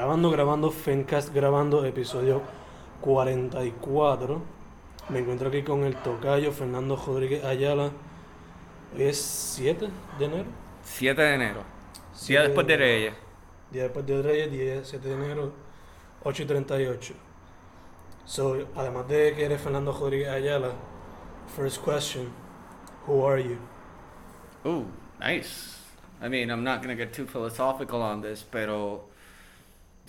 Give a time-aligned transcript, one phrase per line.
[0.00, 2.40] grabando, grabando, Fencast grabando, episodio
[3.02, 4.42] 44.
[5.10, 7.90] Me encuentro aquí con el tocayo Fernando Rodríguez Ayala.
[8.94, 10.46] Hoy es 7 de enero.
[10.84, 11.64] 7 de enero.
[12.26, 12.76] Día después de.
[12.78, 13.14] Reyes.
[13.70, 15.52] Día después de Reyes, día 7 de enero,
[16.24, 17.14] 8 y 38.
[18.24, 20.72] So, además de que eres Fernando Rodríguez Ayala,
[21.54, 22.32] first question,
[23.06, 23.58] who are you?
[24.64, 24.86] Ooh,
[25.20, 25.76] nice.
[26.22, 29.09] I mean, I'm not going to get too philosophical on this, pero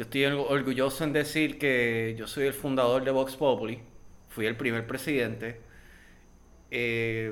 [0.02, 3.80] yo estoy orgu- orgulloso en decir que yo soy el fundador de Vox Populi.
[4.30, 5.62] Fui el primer presidente.
[6.72, 7.32] Eh,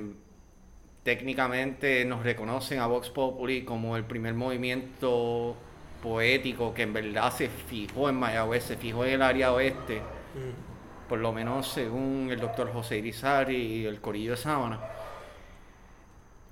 [1.03, 5.55] técnicamente nos reconocen a Vox Populi como el primer movimiento
[6.03, 10.01] poético que en verdad se fijó en Mayagüez, se fijó en el área oeste.
[10.35, 14.79] Mm, por lo menos según el doctor José Irizarry y el Corillo de Sábana.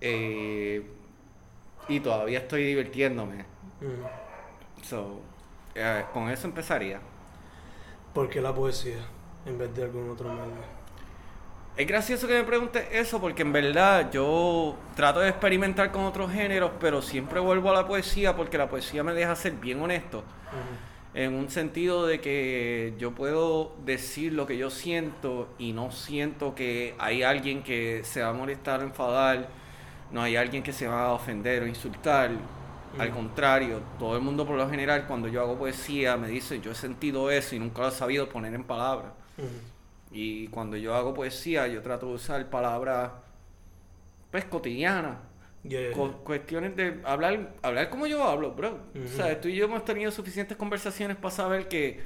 [0.02, 0.84] Eh,
[1.88, 3.46] y todavía estoy divirtiéndome.
[3.82, 4.84] mm.
[4.84, 5.22] So,
[5.78, 7.02] eh, con eso empezaría.
[8.14, 9.00] ¿Por qué la poesía
[9.46, 10.66] en vez de algún otro medio?
[11.76, 16.32] Es gracioso que me preguntes eso porque en verdad yo trato de experimentar con otros
[16.32, 20.24] géneros, pero siempre vuelvo a la poesía porque la poesía me deja ser bien honesto.
[20.52, 20.78] Mm,
[21.14, 26.56] En un sentido de que yo puedo decir lo que yo siento y no siento
[26.56, 29.50] que hay alguien que se va a molestar o enfadar,
[30.12, 32.32] no hay alguien que se va a ofender o insultar.
[33.00, 36.72] Al contrario, todo el mundo por lo general cuando yo hago poesía me dice yo
[36.72, 39.12] he sentido eso y nunca lo he sabido poner en palabras.
[39.38, 39.78] mm.
[40.12, 43.12] Y cuando yo hago poesía yo trato de usar palabras
[44.32, 45.18] pues cotidianas.
[45.64, 48.80] Yeah, yeah, Cu- cuestiones de hablar, hablar como yo hablo, bro.
[49.04, 52.00] O sea, tú y yo hemos tenido suficientes conversaciones para saber que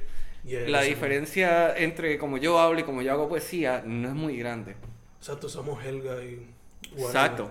[0.44, 4.36] yeah, la diferencia entre como yo hablo y como yo hago poesía no es muy
[4.36, 4.74] grande.
[5.18, 6.50] Exacto, somos Helga y
[6.92, 7.50] whatever, Exacto.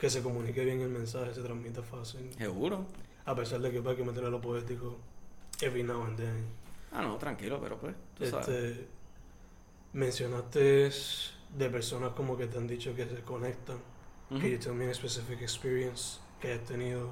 [0.00, 2.30] Que se comunique bien el mensaje, se transmita fácil.
[2.36, 2.86] Seguro.
[3.26, 4.96] A pesar de que hay que meter a lo poético
[5.60, 6.46] every now and then.
[6.90, 8.48] Ah, no, tranquilo, pero pues, tú sabes.
[8.48, 8.88] Este,
[9.92, 10.90] mencionaste
[11.56, 13.76] de personas como que te han dicho que se conectan.
[14.30, 14.40] Ujú.
[14.40, 17.10] Can you tell me a specific experience que hayas tenido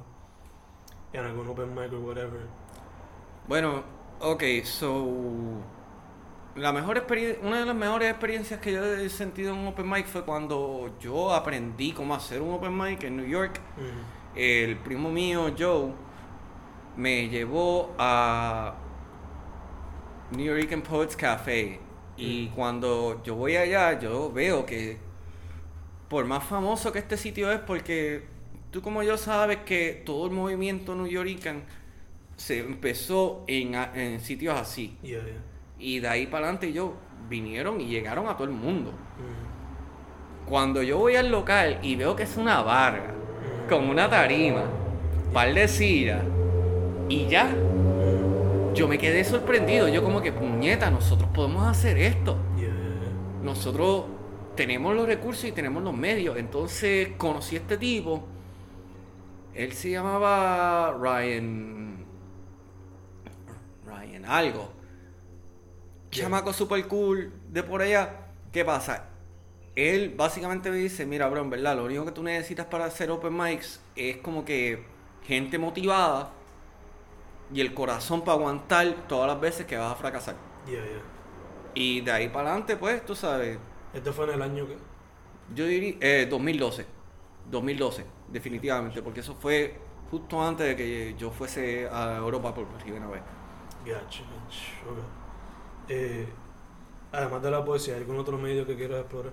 [1.12, 2.40] en algún open mic or whatever?
[3.46, 3.84] Bueno,
[4.20, 5.62] ok, so.
[6.56, 9.88] La mejor experiencia, una de las mejores experiencias que yo he sentido en un open
[9.88, 13.60] mic fue cuando yo aprendí cómo hacer un open mic en New York.
[14.34, 15.92] El primo mío, Joe,
[16.96, 18.74] me llevó a
[20.32, 21.80] New York Poets Café.
[22.16, 24.98] Y cuando yo voy allá, yo veo que
[26.08, 28.24] por más famoso que este sitio es, porque
[28.72, 31.62] tú como yo sabes que todo el movimiento New Yorican
[32.36, 34.96] se empezó en, en sitios así.
[35.02, 35.47] yeah, yeah.
[35.78, 36.94] Y de ahí para adelante yo
[37.28, 38.92] vinieron y llegaron a todo el mundo.
[39.16, 44.08] Mm, Cuando yo voy al local y veo que es una barra, mm, con una
[44.10, 44.64] tarima,
[45.32, 46.22] par de sillas
[47.08, 49.88] y ya, mm, yo me quedé sorprendido.
[49.88, 52.36] Yo como que, puñeta, nosotros podemos hacer esto.
[52.56, 52.70] yeah.
[53.42, 54.06] Nosotros
[54.56, 56.36] tenemos los recursos y tenemos los medios.
[56.38, 58.24] Entonces conocí a este tipo.
[59.54, 62.04] Él se llamaba Ryan.
[63.86, 64.70] Ryan algo.
[66.10, 66.24] Yeah.
[66.24, 68.28] Chamaco super cool de por allá.
[68.52, 69.10] ¿Qué pasa?
[69.74, 73.10] Él básicamente me dice, mira, bro, en verdad, lo único que tú necesitas para hacer
[73.10, 76.42] open mics es como que gente motivada
[77.50, 80.36] y el corazón para aguantar todas las veces que vas a fracasar.
[80.64, 81.02] Yeah, yeah.
[81.74, 83.58] Y de ahí para adelante, pues, tú sabes,
[83.92, 84.78] Este fue en el año que.
[85.48, 86.86] yo diría, eh, 2012,
[87.44, 93.06] 2012, definitivamente, porque eso fue justo antes de que yo fuese a Europa por primera
[93.08, 93.22] vez.
[93.84, 94.98] Gotcha, gotcha, ok.
[95.88, 96.26] Eh,
[97.12, 99.32] además de la poesía, ¿hay algún otro medio que quieras explorar?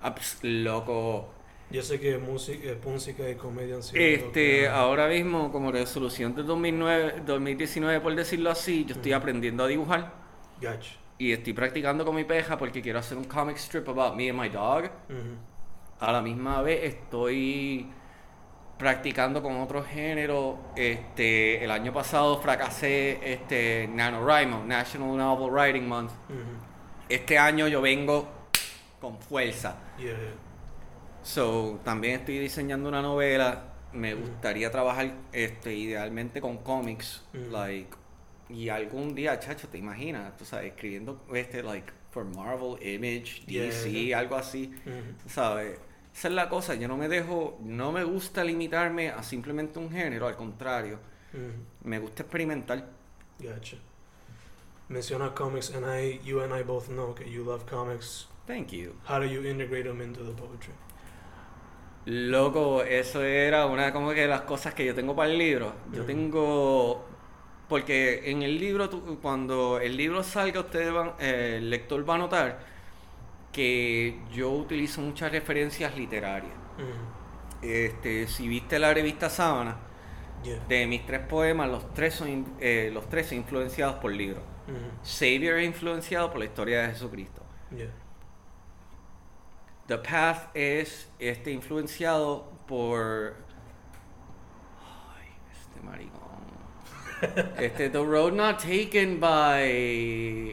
[0.00, 1.28] Ah, pues, loco.
[1.70, 6.34] Yo sé que música, eh, música y comedia han sido Este, ahora mismo, como resolución
[6.34, 10.12] del 2009, 2019, por decirlo así, yo estoy aprendiendo a dibujar
[10.60, 10.96] Gotcha.
[11.16, 14.38] y estoy practicando con mi peja porque quiero hacer un comic strip about me and
[14.38, 14.84] my dog.
[15.08, 15.36] Ujú.
[16.00, 17.88] A la misma vez estoy
[18.78, 20.58] practicando con otro género.
[20.76, 26.12] Este, el año pasado fracasé este NaNoWriMo, National Novel Writing Month.
[27.08, 28.28] Este año yo vengo
[29.00, 29.76] con fuerza.
[29.98, 30.16] Yeah.
[31.22, 33.68] So, también estoy diseñando una novela.
[33.92, 37.22] Me gustaría trabajar este, idealmente con cómics.
[37.32, 37.90] Like,
[38.48, 43.90] y algún día, chacho, te imaginas, tú sabes, escribiendo este, like, for Marvel, Image, DC,
[43.90, 44.18] yeah.
[44.18, 44.72] algo así.
[45.26, 45.78] ¿Sabes?
[46.14, 49.90] Esa es la cosa, yo no me dejo, no me gusta limitarme a simplemente un
[49.90, 50.98] género, al contrario,
[51.32, 51.88] Ujú.
[51.88, 52.84] me gusta experimentar.
[53.40, 53.76] Gotcha.
[54.88, 58.28] Mencionas comics, and I, you and I both know que you love comics.
[58.46, 58.92] Thank you.
[59.08, 60.74] How do you integrate them into the poetry?
[62.04, 65.72] Loco, eso era una como que de las cosas que yo tengo para el libro.
[65.92, 66.06] Yo Ujú.
[66.06, 67.04] tengo
[67.68, 72.16] porque en el libro, tú- cuando el libro salga, ustedes van, eh, el lector va
[72.16, 72.71] a notar
[73.52, 76.52] que yo utilizo muchas referencias literarias.
[77.60, 79.76] Este, si viste la revista Sábana,
[80.44, 80.58] Yeah.
[80.66, 84.42] de mis tres poemas, los tres son, eh, los tres son influenciados por libros.
[84.66, 85.04] Mm.
[85.04, 87.42] Savior es influenciado por la historia de Jesucristo.
[87.70, 87.92] Yeah.
[89.86, 93.36] The Path es este, influenciado por.
[94.80, 96.22] Ay, este maricón.
[97.62, 100.52] Este, The Road Not Taken by.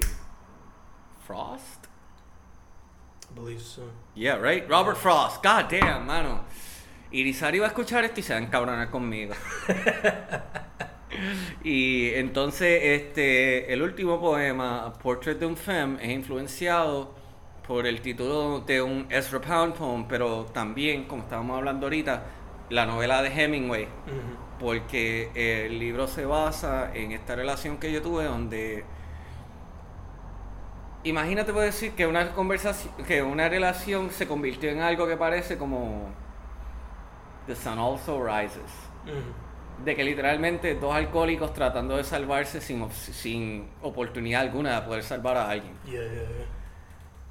[1.25, 1.78] Frost?
[3.39, 3.83] I believe so.
[4.15, 4.69] Yeah, right?
[4.69, 5.41] Robert Frost.
[5.41, 6.43] God damn, mano.
[7.11, 9.33] Irizarry va a escuchar esto y se va a encabronar conmigo.
[11.63, 17.15] y entonces, este, el último poema, Portrait de un Femme, es influenciado
[17.65, 22.23] por el título de un Ezra Pound poem, pero también, como estábamos hablando ahorita,
[22.69, 23.87] la novela de Hemingway,
[24.59, 28.83] porque el libro se basa en esta relación que yo tuve donde
[31.03, 35.57] imagínate puedo decir que una conversación que una relación se convirtió en algo que parece
[35.57, 36.13] como
[37.45, 38.91] The Sun Also Rises
[39.77, 45.03] de que literalmente dos alcohólicos tratando de salvarse sin, op- sin oportunidad alguna de poder
[45.03, 46.45] salvar a alguien Yeah, yeah, yeah.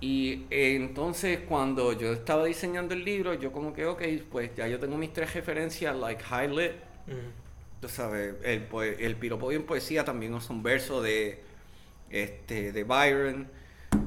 [0.01, 4.69] y eh, entonces cuando yo estaba diseñando el libro yo como que ok pues ya
[4.69, 6.73] yo tengo mis tres referencias like high lit.
[7.81, 8.67] Tú sabes, el,
[8.99, 11.45] el piropo en poesía también es un verso de,
[12.11, 13.51] este, de Byron.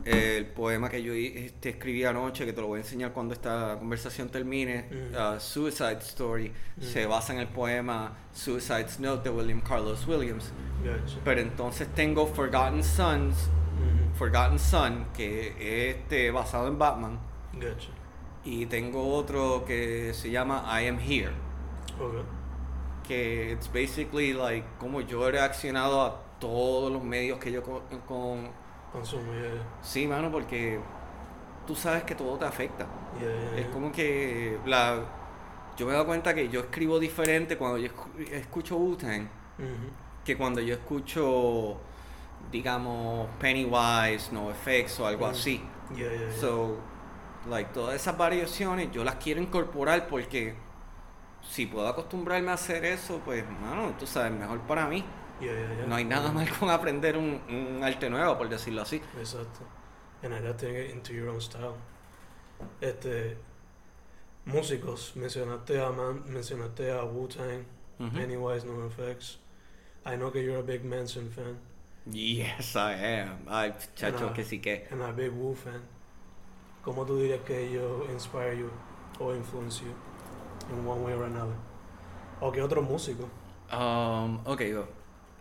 [0.05, 3.75] El poema que yo este, escribí anoche, que te lo voy a enseñar cuando esta
[3.77, 5.35] conversación termine, Mm.
[5.35, 10.51] uh, Suicide Story, se basa en el poema Suicide's Note de William Carlos Williams.
[10.83, 11.17] Gotcha.
[11.23, 14.13] Pero entonces tengo Forgotten Sons, Mhm.
[14.15, 15.49] Forgotten Son, que
[15.89, 17.19] es este, basado en Batman.
[17.53, 17.89] Gotcha.
[18.43, 21.31] Y tengo otro que se llama I Am Here.
[21.99, 22.23] Okay.
[23.07, 27.81] que it's basically like como yo he reaccionado a todos los medios que yo con,
[28.07, 28.49] con-
[29.81, 30.79] Sí mano porque
[31.65, 32.85] tú sabes que todo te afecta
[33.19, 35.03] Yeah, yeah, es como que la
[35.77, 39.89] yo me he dado cuenta que yo escribo diferente cuando yo escu- escucho Mhm.
[40.25, 41.77] que cuando yo escucho
[42.51, 45.29] digamos Pennywise, NoFX o algo Mm.
[45.29, 45.63] así.
[46.39, 46.77] So,
[47.49, 50.55] like, todas esas variaciones yo las quiero incorporar porque
[51.41, 55.03] si puedo acostumbrarme a hacer eso, pues, mano, tú sabes, mejor para mí.
[55.41, 55.85] Yeah, yeah, yeah.
[55.87, 59.01] No hay nada mal con aprender un, un arte nuevo, por decirlo así.
[59.19, 59.61] Exacto.
[60.23, 61.75] And adapting it into your own style.
[62.79, 63.37] Este.
[64.45, 67.63] Músicos, mencionaste a, Man- mencionaste a Wu-Tang,
[67.99, 68.11] Ujú.
[68.15, 69.37] Pennywise, NoFX.
[70.05, 71.57] I know that you're a big Manson fan
[72.11, 73.45] Yes, I am.
[73.47, 74.87] Ay, chacho, que sí que.
[74.89, 75.81] and a big Wu fan.
[76.83, 78.71] ¿Cómo tú dirías que ellos inspire you
[79.19, 79.93] o influence you
[80.75, 81.55] in one way or another?
[82.39, 83.29] ¿O qué otro músico?
[83.71, 84.87] Um, okay, go.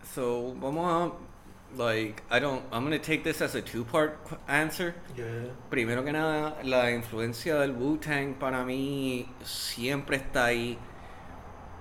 [0.03, 4.93] So, vamos a, like, I don't, I'm gonna take this as a two-part qu- answer.
[5.15, 5.51] Yeah.
[5.69, 10.77] Primero que nada, la influencia del Wu-Tang para mí siempre está ahí.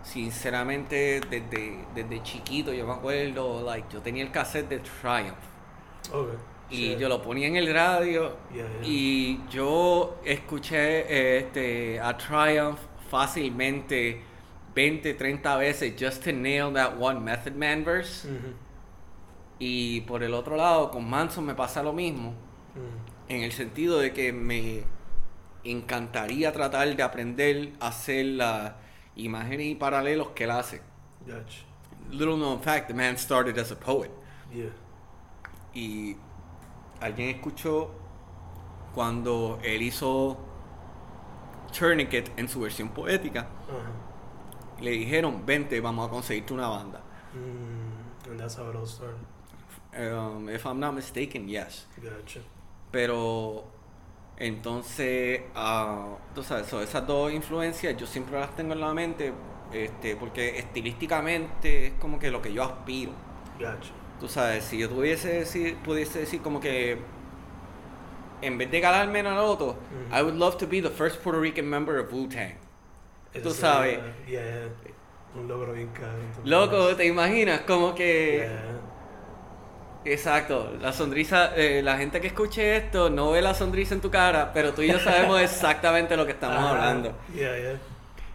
[0.02, 5.36] Sinceramente, desde, desde chiquito yo me acuerdo, like, yo tenía el cassette de Triumph
[6.12, 6.38] Okay.
[6.70, 12.78] y yo lo ponía en el radio Yeah, y yo escuché este, a Triumph
[13.10, 14.22] fácilmente
[14.74, 18.28] 20, 30 veces just to nail that one Method Man verse.
[19.58, 22.34] Y por el otro lado, con Manson me pasa lo mismo.
[23.28, 24.84] En el sentido de que me
[25.64, 28.72] encantaría tratar de aprender a hacer las
[29.16, 30.80] imágenes y paralelos que él hace.
[31.26, 31.64] Gotcha.
[32.10, 34.10] Little known fact, the man started as a poet.
[34.52, 34.70] Yeah.
[35.74, 36.16] Y
[37.00, 37.90] alguien escuchó
[38.94, 40.38] cuando él hizo
[41.78, 43.46] Tourniquet en su versión poética.
[44.80, 47.00] Le dijeron, vente, vamos a conseguirte una banda.
[47.34, 49.18] Mm, and that's how it all started.
[49.96, 51.86] Um, if I'm not mistaken, yes.
[52.00, 52.40] Gotcha.
[52.90, 53.64] Pero
[54.36, 59.32] entonces, ah, tú sabes, so, esas dos influencias yo siempre las tengo en la mente,
[59.72, 63.12] este, porque estilísticamente es como que lo que yo aspiro.
[63.58, 63.92] Gotcha.
[64.18, 66.98] Tú sabes, si yo tuviese decir, pudiese decir como que
[68.42, 70.14] en vez de ganarme en Naruto, Ujú.
[70.16, 72.54] I would love to be the first Puerto Rican member of Wu-Tang.
[73.42, 73.98] Tú sabes.
[74.26, 74.68] Yeah.
[75.34, 76.26] Un logro bien cabrón.
[76.44, 77.60] Loco, ¿te imaginas?
[77.60, 78.38] Como que...
[78.48, 78.80] Yeah.
[80.12, 84.10] Exacto, la sonrisa, eh, la gente que escuche esto no ve la sonrisa en tu
[84.10, 87.12] cara, pero tú y yo sabemos exactamente lo que estamos hablando.
[87.34, 87.78] Yeah, yeah.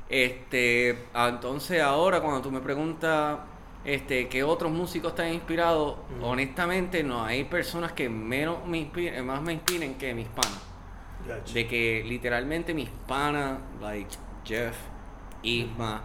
[0.08, 3.40] Este, ah, entonces ahora cuando tú me preguntas
[3.84, 6.24] este, qué otros músicos te han inspirado, Mm.
[6.24, 10.62] honestamente no hay personas que menos me inspiren, más me inspiren que mis panas.
[11.28, 11.52] Gotcha.
[11.54, 14.78] De que literalmente mis panas, like Jeff,
[15.44, 16.02] Isma,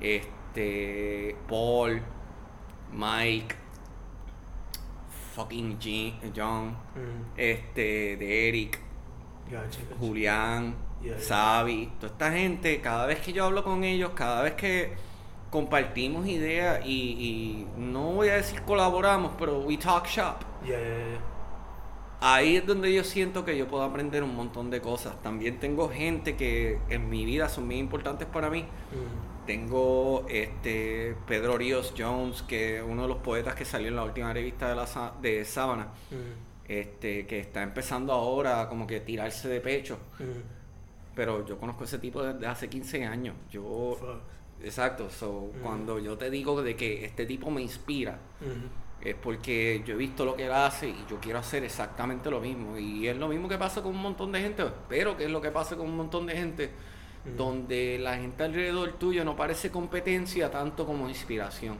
[0.00, 2.02] este, Paul,
[2.92, 3.54] Mike,
[5.34, 7.22] fucking Jean- John, Mm.
[7.36, 8.78] este, de Eric,
[9.50, 9.96] Gotcha, gotcha.
[10.00, 11.16] Julián, Yeah,
[12.00, 14.94] toda esta gente, cada vez que yo hablo con ellos, cada vez que
[15.48, 20.40] compartimos ideas y, y no voy a decir colaboramos, pero we talk shop.
[20.64, 21.20] Yeah, yeah, yeah.
[22.20, 25.22] Ahí es donde yo siento que yo puedo aprender un montón de cosas.
[25.22, 28.62] También tengo gente que en mi vida son muy importantes para mí.
[28.62, 29.46] Mm.
[29.46, 34.04] Tengo este Pedro Ríos Jones, que es uno de los poetas que salió en la
[34.04, 36.70] última revista de, la, de Sábana, Mm.
[36.70, 39.98] este, que está empezando ahora como que a tirarse de pecho.
[40.18, 41.14] Mm.
[41.14, 43.36] Pero yo conozco a ese tipo desde hace 15 años.
[43.50, 44.64] Yo, Fuck.
[44.64, 48.18] exacto, so, cuando yo te digo de que este tipo me inspira.
[49.00, 52.40] Es porque yo he visto lo que él hace y yo quiero hacer exactamente lo
[52.40, 52.76] mismo.
[52.78, 55.30] Y es lo mismo que pasa con un montón de gente, o espero que es
[55.30, 56.70] lo que pasa con un montón de gente,
[57.36, 61.76] donde la gente alrededor tuyo no parece competencia tanto como inspiración.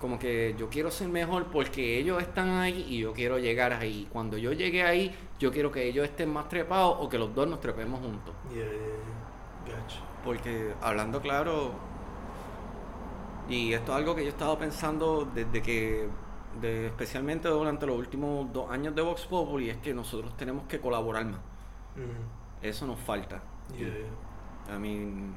[0.00, 4.08] Como que yo quiero ser mejor porque ellos están ahí y yo quiero llegar ahí.
[4.10, 7.46] Cuando yo llegue ahí, yo quiero que ellos estén más trepados o que los dos
[7.46, 8.34] nos trepemos juntos.
[8.48, 9.76] Yeah, yeah, yeah.
[9.76, 10.00] Gotcha.
[10.24, 11.74] Porque hablando claro,
[13.50, 16.08] y esto es algo que yo he estado pensando desde que,
[16.60, 20.80] de- especialmente durante los últimos dos años de Vox Populi, es que nosotros tenemos que
[20.80, 21.40] colaborar más.
[22.62, 23.42] Eso nos falta.
[23.76, 24.76] Yeah, yeah.
[24.76, 25.34] I mean,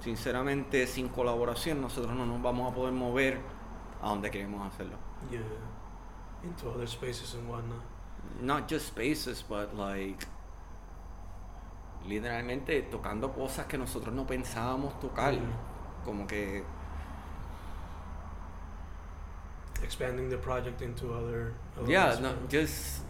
[0.00, 3.40] sinceramente, sin colaboración nosotros no nos vamos a poder mover
[4.02, 4.96] a donde queremos hacerlo.
[5.30, 5.40] Yeah.
[6.42, 7.82] Into other spaces and whatnot.
[8.40, 10.26] Not just spaces, but like
[12.06, 15.34] literalmente tocando cosas que nosotros no pensábamos tocar.
[15.34, 15.69] Mm.
[16.04, 16.62] Como que
[19.82, 21.52] Expanding the project into other.
[21.86, 23.02] Yeah, no, just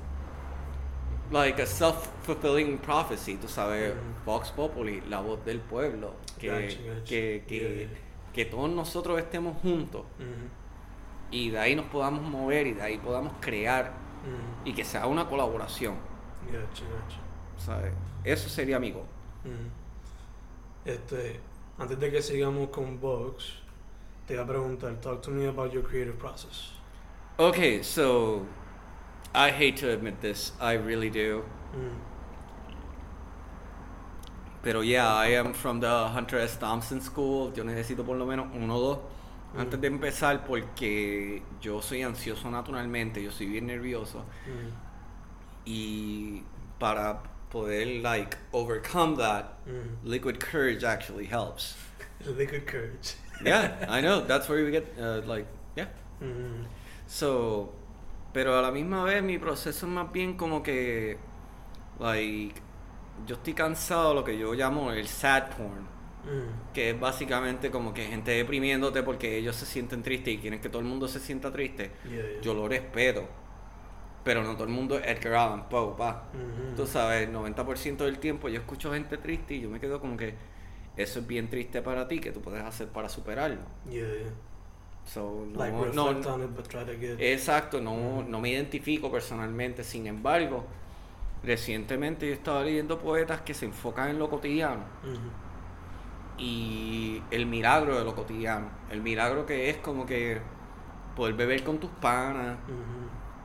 [1.33, 4.25] like a self-fulfilling prophecy, tú sabes, Mhm.
[4.25, 7.05] Vox Populi, la voz del pueblo, que, Gotcha, gotcha.
[7.05, 7.99] que, que, Yeah, yeah.
[8.33, 10.49] que todos nosotros estemos juntos Mhm.
[11.33, 13.93] y de ahí nos podamos mover y de ahí podamos crear
[14.25, 14.67] Mhm.
[14.69, 15.97] y que sea una colaboración,
[16.47, 16.85] Gotcha.
[17.59, 17.93] ¿sabes?
[18.23, 18.79] Eso sería.
[18.79, 18.95] Mhm.
[20.85, 21.41] Este,
[21.81, 23.45] antes de que sigamos con Vox,
[24.27, 26.71] te voy a preguntar, talk to me about your creative process.
[27.39, 28.47] Okay, so
[29.35, 31.43] I hate to admit this, I really do.
[31.75, 31.97] Mm.
[34.63, 36.59] Pero yeah, I am from the Hunter S.
[36.59, 37.51] Thompson School.
[37.55, 38.99] Yo necesito por lo menos uno o dos
[39.57, 44.73] antes de empezar porque yo soy ansioso naturalmente, yo soy bien nervioso Mm.
[45.65, 46.43] y
[46.79, 49.97] para poder like overcome that, Mm.
[50.04, 51.76] liquid courage actually helps.
[52.26, 53.14] Liquid courage.
[53.45, 54.21] Yeah, I know.
[54.26, 55.88] That's where we get uh, like yeah.
[56.23, 56.66] Mm.
[57.07, 57.73] So,
[58.35, 61.16] pero a la misma vez mi proceso es más bien como que,
[61.99, 62.54] like,
[63.26, 65.88] yo estoy cansado de lo que yo llamo el sad porn,
[66.25, 66.73] Mm.
[66.75, 70.69] que es básicamente como que gente deprimiéndote porque ellos se sienten tristes y quieren que
[70.69, 71.92] todo el mundo se sienta triste.
[72.04, 72.40] Yeah, yeah.
[72.42, 73.26] Yo lo respeto,
[74.25, 76.25] pero no todo el mundo es Edgar Allan Poe, pa.
[76.33, 76.77] Mhm.
[76.77, 80.17] Tú sabes, el 90% del tiempo yo escucho gente triste y yo me quedo como
[80.17, 80.35] que
[80.97, 83.61] eso es bien triste para ti, que tú puedes hacer para superarlo.
[83.89, 84.33] Yeah, yeah.
[85.05, 87.21] So, no, Like no, reflect on it, but try to get.
[87.21, 89.83] Exacto, no, no me identifico personalmente.
[89.83, 90.65] Sin embargo,
[91.43, 94.85] recientemente yo estaba leyendo poetas que se enfocan en lo cotidiano
[96.41, 98.69] y el milagro de lo cotidiano.
[98.91, 100.41] El milagro que es como que
[101.15, 102.59] poder beber con tus panas.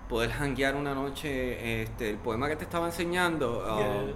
[0.09, 1.81] Poder janguear una noche.
[1.83, 4.13] Este, el poema que te estaba enseñando, um, Yeah.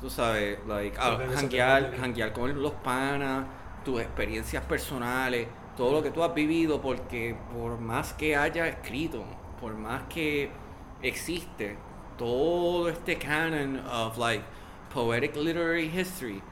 [0.00, 2.02] tú sabes, like, ah, janguear, temática.
[2.02, 3.46] janguear con los panas,
[3.84, 9.24] tus experiencias personales, todo lo que tú has vivido, porque por más que haya escrito,
[9.60, 10.50] por más que
[11.02, 11.76] existe
[12.16, 14.44] todo este canon of like
[14.92, 16.42] poetic literary history,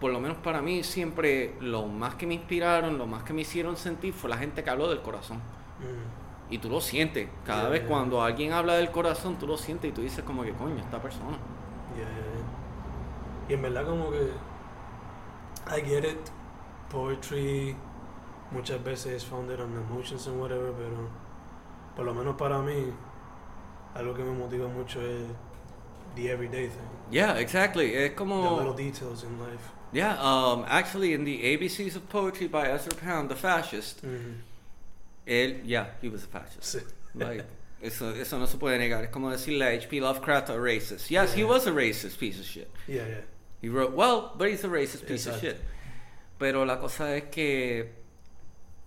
[0.00, 3.42] por lo menos para mí siempre lo más que me inspiraron, lo más que me
[3.42, 5.40] hicieron sentir fue la gente que habló del corazón.
[6.50, 7.28] Y tú lo sientes.
[7.44, 7.88] Cada Yeah, vez yeah.
[7.88, 11.00] cuando alguien habla del corazón, tú lo sientes y tú dices como que coño, esta
[11.00, 11.38] persona.
[11.96, 12.06] Yeah.
[13.48, 14.30] Y en verdad como que
[15.76, 16.18] I get it.
[16.90, 17.74] Poetry
[18.52, 21.08] muchas veces is founded on emotions and whatever, pero
[21.96, 22.92] por lo menos para mí
[23.94, 25.24] algo que me motiva mucho es
[26.14, 26.88] the everyday thing.
[27.10, 27.94] Yeah, exactly.
[27.94, 29.70] Es The como little details in life.
[29.92, 34.42] Yeah, um, actually, in the ABCs of Poetry by Ezra Pound, the fascist, Mhm.
[35.26, 36.76] Él, yeah, he was a fascist.
[36.76, 36.82] Sí.
[37.14, 37.44] Like,
[37.82, 39.04] eso, eso no se puede negar.
[39.04, 40.00] Es como decirle a H.P.
[40.00, 41.10] Lovecraft a racist.
[41.10, 41.48] Yes, he Yeah.
[41.48, 42.70] was a racist piece of shit.
[42.86, 43.20] Yeah, yeah.
[43.60, 45.60] He wrote well, but he's a racist piece of shit.
[46.38, 47.86] Pero la cosa es que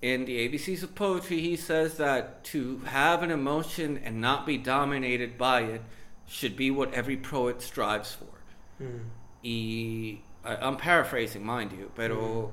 [0.02, 4.58] in the ABCs of Poetry, he says that to have an emotion and not be
[4.58, 5.82] dominated by it
[6.28, 8.26] should be what every poet strives for.
[8.84, 9.06] Mhm.
[9.44, 12.52] y I- I'm paraphrasing, mind you, pero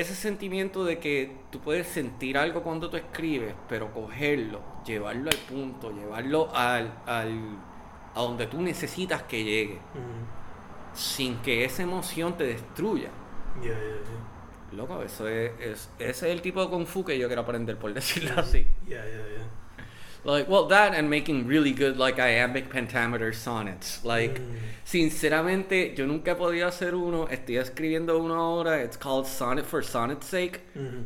[0.00, 5.36] ese sentimiento de que tú puedes sentir algo cuando tú escribes, pero cogerlo, llevarlo al
[5.38, 7.58] punto, llevarlo al, al
[8.14, 9.78] a donde tú necesitas que llegue,
[10.94, 13.10] sin que esa emoción te destruya.
[13.62, 14.76] Yeah, yeah, yeah.
[14.76, 17.78] Loco, eso es, es- ese es el tipo de kung fu que yo quiero aprender,
[17.78, 18.66] por decirlo así.
[20.26, 24.04] Like, well, that and making really good, like, iambic pentameter sonnets.
[24.04, 24.56] Like, Mm.
[24.84, 27.28] sinceramente, yo nunca he podido hacer uno.
[27.28, 28.82] Estoy escribiendo uno ahora.
[28.82, 30.60] It's called Sonnet for Sonnet's Sake.
[30.74, 31.04] Mhm.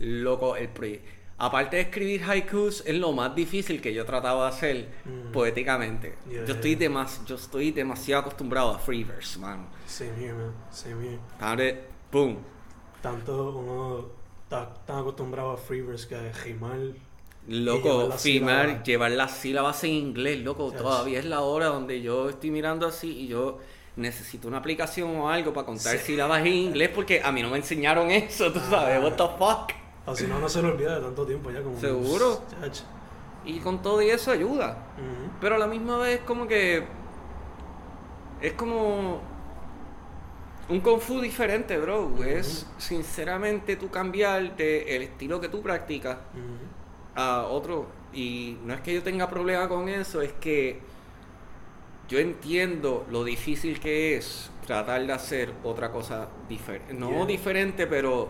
[0.00, 1.00] Loco, el proye-
[1.36, 5.32] Aparte de escribir haikus, es lo más difícil que yo trataba de hacer Mm.
[5.32, 6.14] poéticamente.
[6.28, 6.88] Yeah, yo, estoy yeah.
[6.88, 9.66] demas- yo estoy demasiado acostumbrado a free verse, mano.
[9.86, 10.52] Same here, man.
[10.70, 11.68] Same here.
[11.70, 11.76] It,
[12.12, 12.38] boom.
[13.02, 14.06] Tanto uno
[14.44, 16.94] está tan acostumbrado a freeverse que a rimar.
[17.46, 18.84] Loco, llevar firmar, sílabas.
[18.84, 20.70] llevar las sílabas en inglés, loco.
[20.70, 20.80] Yes.
[20.80, 23.58] Todavía es la hora donde yo estoy mirando así y yo
[23.96, 26.06] necesito una aplicación o algo para contar Sí.
[26.06, 29.72] sílabas en inglés porque a mí no me enseñaron eso, tú sabes, what the fuck.
[30.06, 31.78] O si no, no se lo olvida de tanto tiempo ya como...
[31.80, 32.42] Seguro.
[33.44, 34.78] Y con todo y eso ayuda.
[35.40, 36.84] Pero a la misma vez como que
[38.40, 39.20] es como
[40.68, 42.22] un kung fu diferente, bro.
[42.24, 46.16] Es sinceramente tú cambiar de el estilo que tú practicas.
[47.14, 47.86] A otro.
[48.12, 50.80] Y no es que yo tenga problema con eso, es que
[52.08, 56.94] yo entiendo lo difícil que es tratar de hacer otra cosa diferente.
[56.94, 57.26] No Yeah.
[57.26, 58.28] diferente, pero...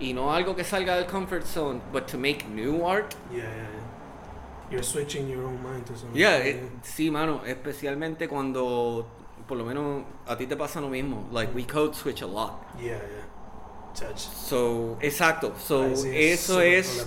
[0.00, 3.14] Y no algo que salga del comfort zone, but to make new art.
[3.30, 4.70] Yeah, yeah, yeah.
[4.70, 6.18] You're switching your own mind to something.
[6.18, 9.06] Yeah, eh, sí, mano, especialmente cuando,
[9.46, 11.28] por lo menos a ti te pasa lo mismo.
[11.30, 12.54] Like, we code switch a lot.
[12.76, 14.16] Yeah, yeah.
[14.16, 15.52] So, exacto.
[15.58, 17.06] So, eso es.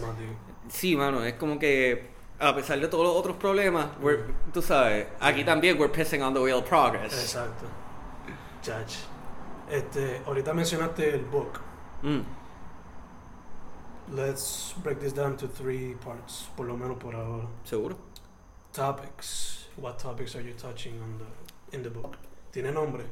[0.70, 2.10] Sí, mano, es como que
[2.40, 6.34] a pesar de todos los otros problemas, we're- tú sabes, aquí también we're pissing on
[6.34, 7.14] the wheel of progress.
[7.14, 7.66] Exacto.
[8.62, 8.94] Chach.
[9.70, 11.60] Este, ahorita mencionaste el book.
[12.04, 12.22] Mm,
[14.10, 17.46] Let's break this down to three parts, por lo menos por ahora.
[17.66, 17.98] ¿Seguro?
[18.72, 19.66] Topics.
[19.76, 22.16] What topics are you touching on the in the book?
[22.54, 23.04] ¿Tiene nombre?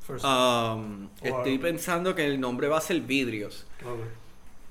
[0.00, 0.24] First.
[0.24, 3.66] Um, estoy pensando que el nombre va a ser Vidrios.
[3.82, 4.08] Okay.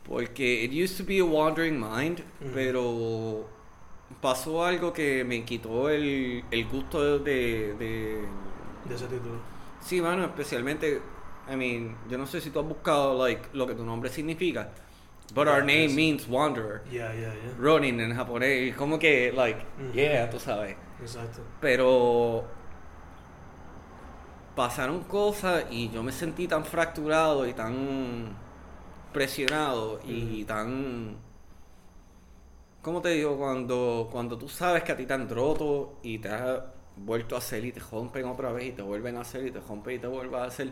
[0.08, 2.52] Porque it used to be a wandering mind, Ujú.
[2.54, 3.50] pero
[4.22, 8.26] pasó algo que me quitó el, el gusto de, de...
[8.86, 9.40] De ese título.
[9.82, 11.02] Sí, mano, especialmente,
[11.50, 14.70] I mean, yo no sé si tú has buscado, like, lo que tu nombre significa,
[15.34, 16.82] but our name means wanderer.
[16.90, 17.54] Yeah, yeah, yeah.
[17.60, 19.60] Ronin en japonés, como que, like,
[19.94, 20.76] yeah, tú sabes.
[21.02, 21.42] Exacto.
[21.60, 22.46] Pero
[24.56, 28.36] pasaron cosas y yo me sentí tan fracturado y tan
[29.18, 31.18] presionado y tan
[32.84, 33.36] ¿cómo te digo?
[33.36, 36.62] Cuando, cuando tú sabes que a ti te han roto y te has
[36.96, 39.60] vuelto a hacer y te rompen otra vez y te vuelven a hacer y te
[39.60, 40.72] rompen y te vuelven a hacer.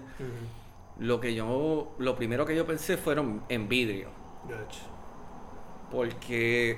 [0.99, 4.09] Lo que yo, lo primero que yo pensé fueron en vidrio.
[4.43, 4.81] Gotcha.
[5.91, 6.77] Porque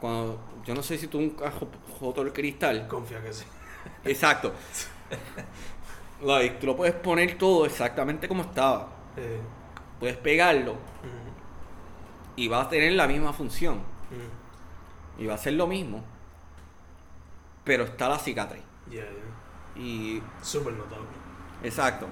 [0.00, 1.54] cuando, yo no sé si tú nunca has
[2.00, 2.88] roto el cristal.
[2.88, 3.44] Confía que sí.
[4.04, 4.54] Exacto.
[6.24, 8.88] like, tú lo puedes poner todo exactamente como estaba.
[9.16, 9.40] Eh,
[9.98, 10.76] Puedes pegarlo
[12.36, 13.80] y va a tener la misma función.
[15.18, 16.04] Y va a ser lo mismo.
[17.64, 18.62] Pero está la cicatriz.
[18.88, 19.82] Yeah, yeah.
[19.82, 20.22] Y.
[20.42, 21.06] Súper notable.
[21.62, 22.06] Exacto.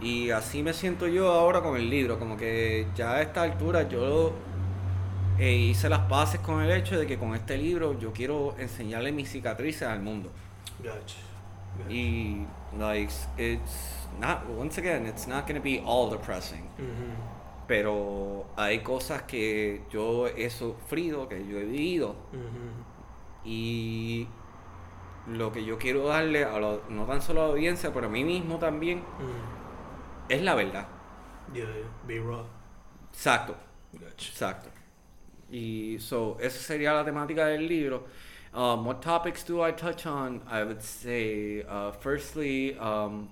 [0.00, 2.18] Y así me siento yo ahora con el libro.
[2.18, 4.32] Como que ya a esta altura yo
[5.38, 9.12] eh, hice las paces con el hecho de que con este libro yo quiero enseñarle
[9.12, 10.30] mis cicatrices al mundo.
[10.78, 11.16] Gotcha.
[11.88, 12.46] Y,
[12.78, 16.62] like, it's not, once again, it's not going to be all depressing.
[16.78, 17.14] Mhm.
[17.66, 22.14] Pero hay cosas que yo he sufrido, que yo he vivido.
[22.32, 22.84] Mhm.
[23.44, 24.28] Y
[25.28, 28.10] lo que yo quiero darle, a la- no tan solo a la audiencia, pero a
[28.10, 30.28] mí mismo también, Mhm.
[30.28, 30.86] es la verdad.
[31.52, 31.88] Yeah, yeah.
[32.06, 32.44] Be raw.
[33.12, 33.54] Exacto,
[33.92, 34.30] Gotcha.
[34.30, 34.68] exacto.
[35.50, 38.06] Y so, esa sería la temática del libro.
[38.54, 40.42] Um, what topics do I touch on?
[40.46, 43.28] I would say, uh, firstly, um,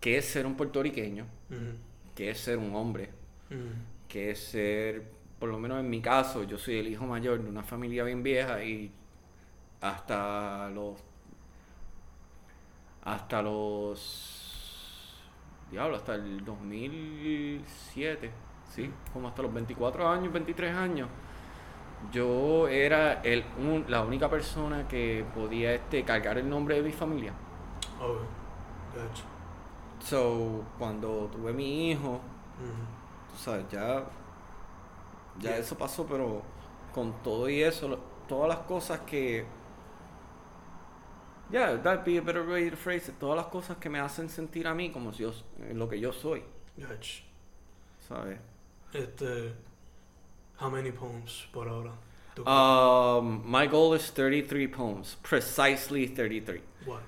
[0.00, 1.26] ¿qué es ser un puertorriqueño?
[1.50, 1.76] Mhm.
[2.14, 3.10] ¿Qué es ser un hombre?
[3.50, 3.72] Mhm.
[4.08, 5.02] ¿Qué es ser,
[5.38, 8.22] por lo menos en mi caso, yo soy el hijo mayor de una familia bien
[8.22, 8.90] vieja y
[9.80, 10.96] hasta los
[13.02, 15.16] hasta los
[15.70, 18.30] diablo hasta el 2007
[18.74, 21.08] sí como hasta los 24 años 23 años
[22.12, 26.92] yo era el un- la única persona que podía este cargar el nombre de mi
[26.92, 27.32] familia
[28.00, 28.26] Okay.
[28.94, 29.24] Gotcha.
[30.00, 32.20] so cuando tuve mi hijo
[32.58, 33.30] Mhm.
[33.30, 34.04] tú sabes, ya,
[35.38, 35.58] ya Yeah.
[35.58, 36.42] eso pasó, pero
[36.92, 39.46] con todo y eso, lo- todas las cosas que,
[41.50, 44.28] yeah, that'd be a better way to phrase it, todas las cosas que me hacen
[44.28, 45.32] sentir a mí como si yo,
[45.74, 46.42] lo que yo soy.
[46.76, 47.22] Gotcha.
[48.08, 48.38] ¿sabes?
[48.92, 49.54] Este,
[50.60, 51.92] how many poems por ahora?
[52.46, 56.60] Um, my goal is 33 poems, precisely 33.
[56.86, 56.98] Why?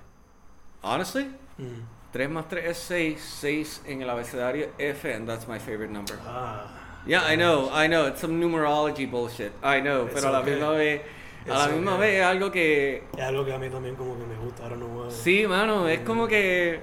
[0.83, 1.27] Honestly,
[1.59, 1.83] Mm.
[2.11, 6.17] 3 más 3 es 6, 6 en el abecedario F, and that's my favorite number.
[6.27, 6.67] Ah.
[7.05, 10.39] Yeah, I know, I know, it's some numerology bullshit, I know, It's pero a la
[10.39, 10.51] okay.
[10.51, 11.01] misma vez,
[11.45, 11.99] a la It's misma okay.
[12.01, 14.65] vez es algo que, Es algo que a mí también como que me gusta.
[14.65, 15.11] I don't know why.
[15.11, 16.05] sí, mano, es Mm.
[16.05, 16.79] como que,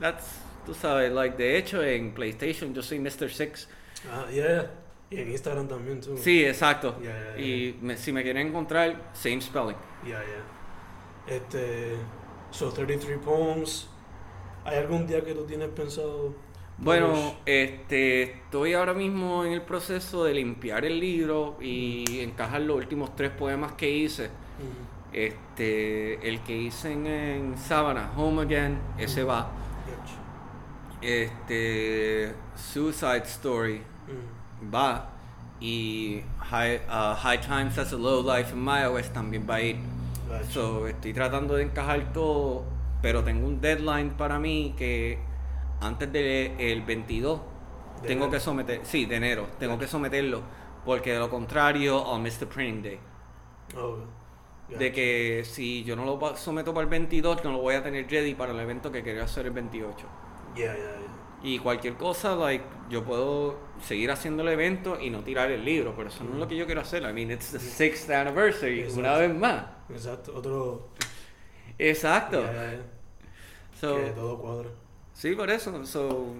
[0.00, 0.26] that's,
[0.66, 3.30] tú sabes, like, de hecho en PlayStation yo soy Mr.
[3.30, 3.66] Six.
[4.10, 4.66] Ah, yeah.
[5.10, 6.16] Y en Instagram también, tú.
[6.16, 6.96] Sí, exacto.
[7.02, 7.44] Yeah, yeah, yeah.
[7.46, 9.76] Y me- si me quieren encontrar, same spelling.
[10.04, 11.34] Yeah, yeah.
[11.36, 11.96] Este,
[12.50, 13.88] so 33 poems.
[14.64, 16.34] ¿Hay algún día que tú tienes pensado?
[16.78, 22.76] Bueno, este, estoy ahora mismo en el proceso de limpiar el libro y encajar los
[22.76, 24.28] últimos tres poemas que hice.
[24.28, 27.54] Mm, Este, el que hice en, en
[28.16, 29.50] Home Again, ese va.
[31.02, 33.82] Este, Suicide Story
[34.62, 35.10] va.
[35.60, 39.76] Y High, uh, High Times as a Low Life in iOS también va a ir.
[40.52, 42.64] So, estoy tratando de encajar todo,
[43.02, 45.18] pero tengo un deadline para mí que
[45.80, 47.40] antes del 22
[48.02, 48.30] ¿De tengo enero?
[48.30, 50.42] que someter, sí, de enero, tengo que someterlo,
[50.84, 53.00] porque de lo contrario, I'll miss the printing day.
[53.76, 53.98] Oh,
[54.68, 58.08] De que si yo no lo someto para el 22, no lo voy a tener
[58.08, 60.06] ready para el evento que quería hacer el 28.
[60.54, 61.09] Yeah, yeah, yeah.
[61.42, 65.94] Y cualquier cosa, like, yo puedo seguir haciendo el evento y no tirar el libro,
[65.96, 67.02] pero eso no es lo que yo quiero hacer.
[67.02, 69.00] I mean, it's the sixth anniversary, Exacto.
[69.00, 69.64] una vez más.
[69.88, 70.34] Exacto.
[70.36, 70.90] Otro.
[71.78, 72.42] Exacto.
[72.42, 72.82] Yeah, yeah, yeah.
[73.80, 74.68] So, que todo cuadra.
[75.14, 75.86] Sí, por eso.
[75.86, 76.34] So,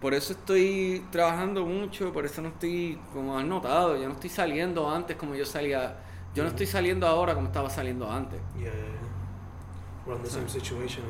[0.00, 4.30] por eso estoy trabajando mucho, por eso no estoy, como has notado, yo no estoy
[4.30, 5.98] saliendo antes como yo salía.
[6.34, 8.40] Yo no estoy saliendo ahora como estaba saliendo antes.
[8.56, 10.06] Yeah, yeah, yeah.
[10.06, 11.04] We're in the same situation.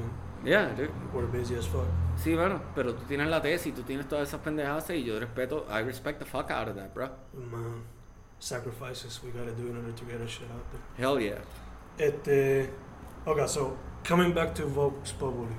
[0.44, 0.90] Yeah, dude.
[1.12, 1.86] We're busy as fuck.
[2.16, 5.66] Sí, bueno, pero tú tienes la tesis, tú tienes todas esas pendejadas y yo respeto,
[5.70, 7.10] I respect the fuck out of that, bro.
[7.34, 7.82] Man,
[8.38, 10.80] sacrifices we gotta do in order to get our shit out there.
[10.96, 11.38] Hell yeah.
[11.98, 12.70] Este,
[13.26, 15.52] okay, so coming back to Vox Populi.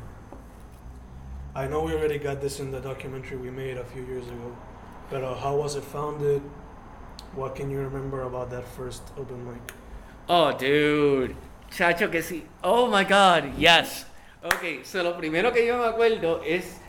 [1.55, 4.55] I know we already got this in the documentary we made a few years ago,
[5.09, 6.41] but uh, how was it founded?
[7.35, 9.73] What can you remember about that first open mic?
[10.27, 11.35] Oh, dude.
[11.71, 12.43] Chacho, que sí.
[12.63, 14.05] Oh my god, yes.
[14.43, 16.80] Ok, so lo primero que yo me acuerdo es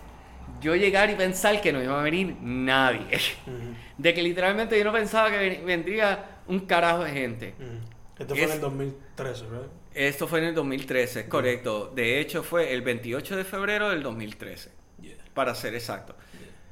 [0.61, 3.19] yo llegar y pensar que no iba a venir nadie.
[3.47, 7.55] Mhm, De que literalmente yo no pensaba que ven- vendría un carajo de gente.
[7.59, 7.81] mhm.
[8.19, 9.71] Esto fue en Es- el 2013, right?
[9.95, 11.91] Esto fue en el 2013, es correcto.
[11.95, 15.17] De hecho, fue el 28 de febrero del 2013, Yeah.
[15.35, 16.15] para ser exacto.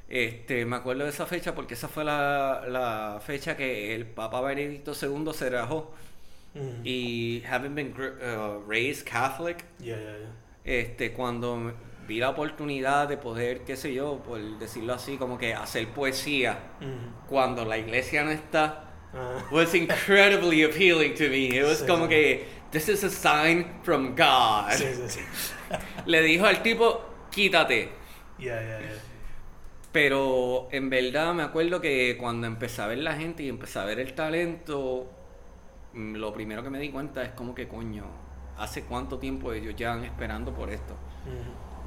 [0.08, 4.40] Este, me acuerdo de esa fecha porque esa fue la, la fecha que el Papa
[4.40, 5.92] Benedicto II se rajó.
[6.82, 10.32] Y having been uh, raised Catholic, Yeah, yeah, yeah.
[10.68, 11.72] Este, cuando
[12.06, 16.58] vi la oportunidad de poder, qué sé yo, por decirlo así, como que hacer poesía
[17.28, 21.46] cuando la iglesia no está, Ah, was incredibly appealing to me.
[21.46, 21.86] It was Sí.
[21.86, 24.70] como que, this is a sign from God.
[24.72, 25.20] sí, sí, sí.
[26.06, 27.88] Le dijo al tipo, quítate.
[28.38, 28.88] Yeah, yeah, yeah.
[29.92, 33.84] Pero en verdad me acuerdo que cuando empecé a ver la gente y empecé a
[33.86, 35.10] ver el talento,
[35.94, 38.04] mm, lo primero que me di cuenta es como que, coño,
[38.58, 40.94] ¿hace cuánto tiempo ellos llevan esperando por esto?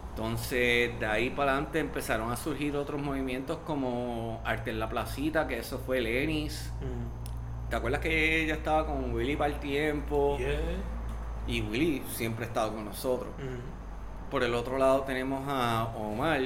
[0.10, 5.48] Entonces, de ahí para adelante empezaron a surgir otros movimientos como Arte en la Placita,
[5.48, 6.72] que eso fue Lenis.
[7.70, 10.38] ¿Te acuerdas que ella estaba con Willy para el tiempo?
[10.38, 10.60] Yeah.
[11.48, 13.30] Y Willy siempre ha estado con nosotros.
[14.30, 16.42] Por el otro lado tenemos a Omar,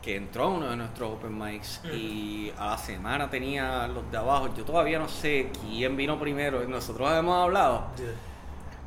[0.00, 4.16] que entró a uno de nuestros open mics y a la semana tenía los de
[4.16, 4.48] abajo.
[4.56, 6.66] Yo todavía no sé quién vino primero.
[6.66, 7.88] Nosotros hemos hablado.
[7.98, 8.06] Yeah.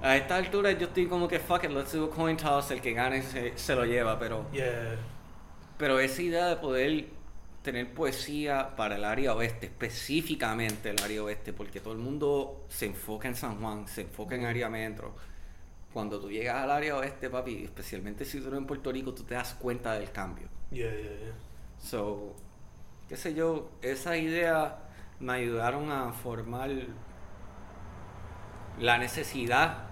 [0.01, 2.71] A esta altura yo estoy como que fuck it, let's do a coin toss.
[2.71, 4.49] El que gane se, se lo lleva, pero...
[4.51, 4.95] Yeah.
[5.77, 7.07] Pero esa idea de poder
[7.61, 12.85] tener poesía para el área oeste, específicamente el área oeste, porque todo el mundo se
[12.85, 15.15] enfoca en San Juan, se enfoca en área metro.
[15.91, 19.23] Cuando tú llegas al área oeste, papi, especialmente si tú eres en Puerto Rico, tú
[19.23, 20.47] te das cuenta del cambio.
[20.71, 21.33] Yeah, yeah, yeah.
[21.77, 22.35] So,
[23.07, 24.73] qué sé yo, esas ideas
[25.19, 26.69] me ayudaron a formar
[28.79, 29.88] la necesidad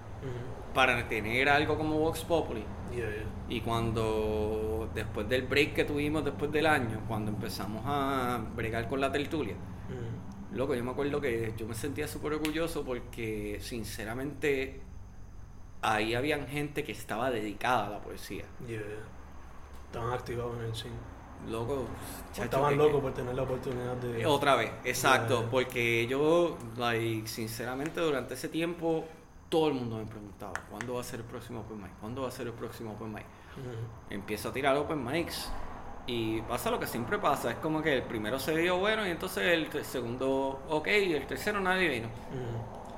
[0.74, 2.64] Para tener algo como Vox Populi.
[2.92, 3.24] Yeah, yeah.
[3.50, 9.00] Y cuando, después del break que tuvimos después del año, cuando empezamos a bregar con
[9.02, 9.56] la tertulia,
[10.54, 14.82] loco, yo me acuerdo que yo me sentía súper orgulloso porque, sinceramente,
[15.82, 18.46] ahí habían gente que estaba dedicada a la poesía.
[18.68, 18.82] Yeah.
[19.86, 20.96] Estaban activados en el cine.
[21.50, 21.86] Loco,
[22.32, 24.26] chacho, estaban que- locos por tener la oportunidad de.
[24.26, 29.06] Otra vez, exacto, porque yo, like, sinceramente, durante ese tiempo,
[29.50, 31.92] todo el mundo me preguntaba, ¿cuándo va a ser el próximo Open Mic?
[32.00, 33.26] ¿Cuándo va a ser el próximo Open Mic?
[33.58, 34.14] Mhm.
[34.14, 35.52] Empiezo a tirar Open Mics
[36.10, 39.12] Y pasa lo que siempre pasa, es como que el primero se dio bueno y
[39.12, 42.08] entonces el segundo ok y el tercero nadie vino.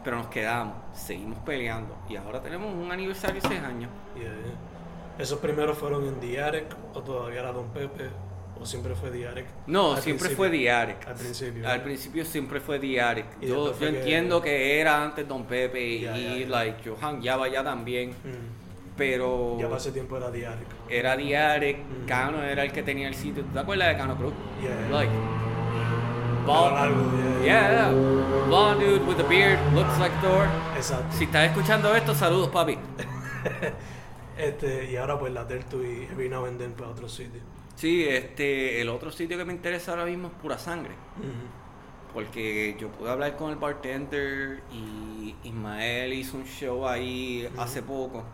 [0.04, 3.90] Pero nos quedamos, seguimos peleando y ahora tenemos un aniversario de 6 años.
[4.16, 4.70] yeah, yeah.
[5.18, 8.10] ¿Esos primeros fueron en Attic o todavía era Don Pepe?
[8.62, 9.46] ¿O siempre fue Attic?
[9.68, 10.36] No, siempre principio.
[10.38, 11.08] fue Diaric.
[11.08, 11.68] Al principio.
[11.70, 13.26] Al principio siempre fue Diaric.
[13.42, 16.48] Y Yo, yo fue que- entiendo que era antes Don Pepe y, Ya, ya, ya.
[16.48, 20.68] like yo jangueaba ya también, Mm, pero Ya para ese tiempo era Attic.
[20.90, 22.06] era Diaric, Mm.
[22.06, 23.44] Cano era el que tenía el sitio.
[23.46, 24.34] ¿Te acuerdas de Cano Cruz?
[24.62, 24.90] Yeah.
[24.92, 25.12] Like
[26.46, 26.76] bald,
[27.46, 27.92] yeah, yeah, yeah.
[28.48, 30.48] blonde dude with a beard, looks like Thor.
[30.76, 31.16] Exacto.
[31.16, 32.78] Si estás escuchando esto, saludos papi.
[34.38, 37.42] Este, y ahora pues la Tertu y and then para otro sitio.
[37.80, 40.96] Sí, este, el otro sitio que me interesa ahora mismo es Pura Sangre.
[42.14, 48.26] Porque yo pude hablar con el bartender y Ismael hizo un show ahí hace poco.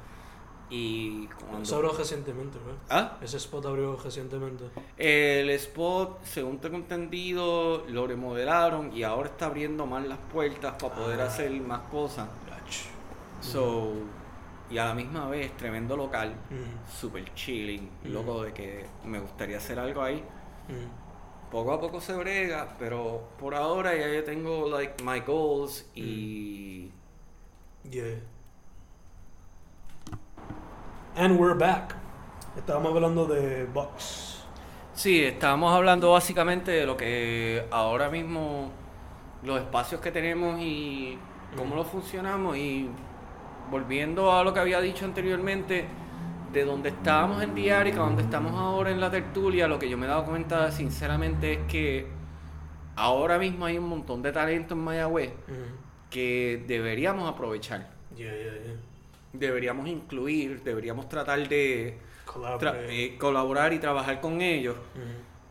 [0.71, 1.61] Y cuando...
[1.61, 2.81] Eso abrió recientemente, ¿verdad?
[2.89, 3.17] ¿Ah?
[3.21, 4.63] Ese spot abrió recientemente.
[4.97, 10.95] El spot, según tengo entendido, lo remodelaron y ahora está abriendo más las puertas para
[10.95, 11.25] poder Ah.
[11.25, 12.27] hacer más cosas.
[13.41, 13.91] So,
[14.69, 16.97] y a la misma vez, tremendo local, Ujú.
[16.99, 20.23] super chilling, loco de que me gustaría hacer algo ahí.
[21.51, 26.91] Poco a poco se brega, pero por ahora ya yo tengo like my goals y
[27.89, 28.15] Yeah.
[31.15, 31.95] And we're back.
[32.57, 34.43] Estábamos hablando de Box.
[34.93, 38.71] sí, estábamos hablando básicamente de lo que ahora mismo
[39.43, 41.17] los espacios que tenemos y
[41.55, 42.89] cómo lo funcionamos y
[43.71, 45.85] volviendo a lo que había dicho anteriormente
[46.53, 50.05] de donde estábamos en Diarica, donde estamos ahora en la tertulia, lo que yo me
[50.05, 52.07] he dado cuenta sinceramente es que
[52.95, 55.31] ahora mismo hay un montón de talento en Mayagüez
[56.09, 57.89] que deberíamos aprovechar.
[58.15, 58.75] Yeah, yeah, yeah.
[59.33, 61.97] deberíamos incluir, deberíamos tratar de
[62.59, 64.77] tra- eh, colaborar y trabajar con ellos,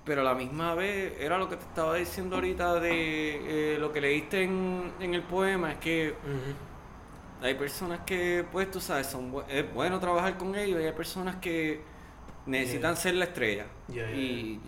[0.07, 3.92] pero a la misma vez era lo que te estaba diciendo ahorita de eh, lo
[3.92, 6.14] que leíste en, en el poema, es que.
[7.44, 10.92] Hay personas que, pues tú sabes, son bu- es bueno trabajar con ellos y hay
[10.92, 11.83] personas que
[12.46, 12.96] necesitan Yeah.
[13.00, 13.66] ser la estrella.
[13.88, 14.61] Yeah, yeah, y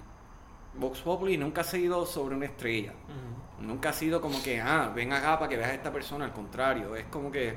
[0.75, 2.93] Vox Populi nunca ha sido sobre una estrella.
[2.93, 3.67] Ujú.
[3.67, 6.33] Nunca ha sido como que, ah, ven acá para que veas a esta persona, al
[6.33, 7.57] contrario, es como que,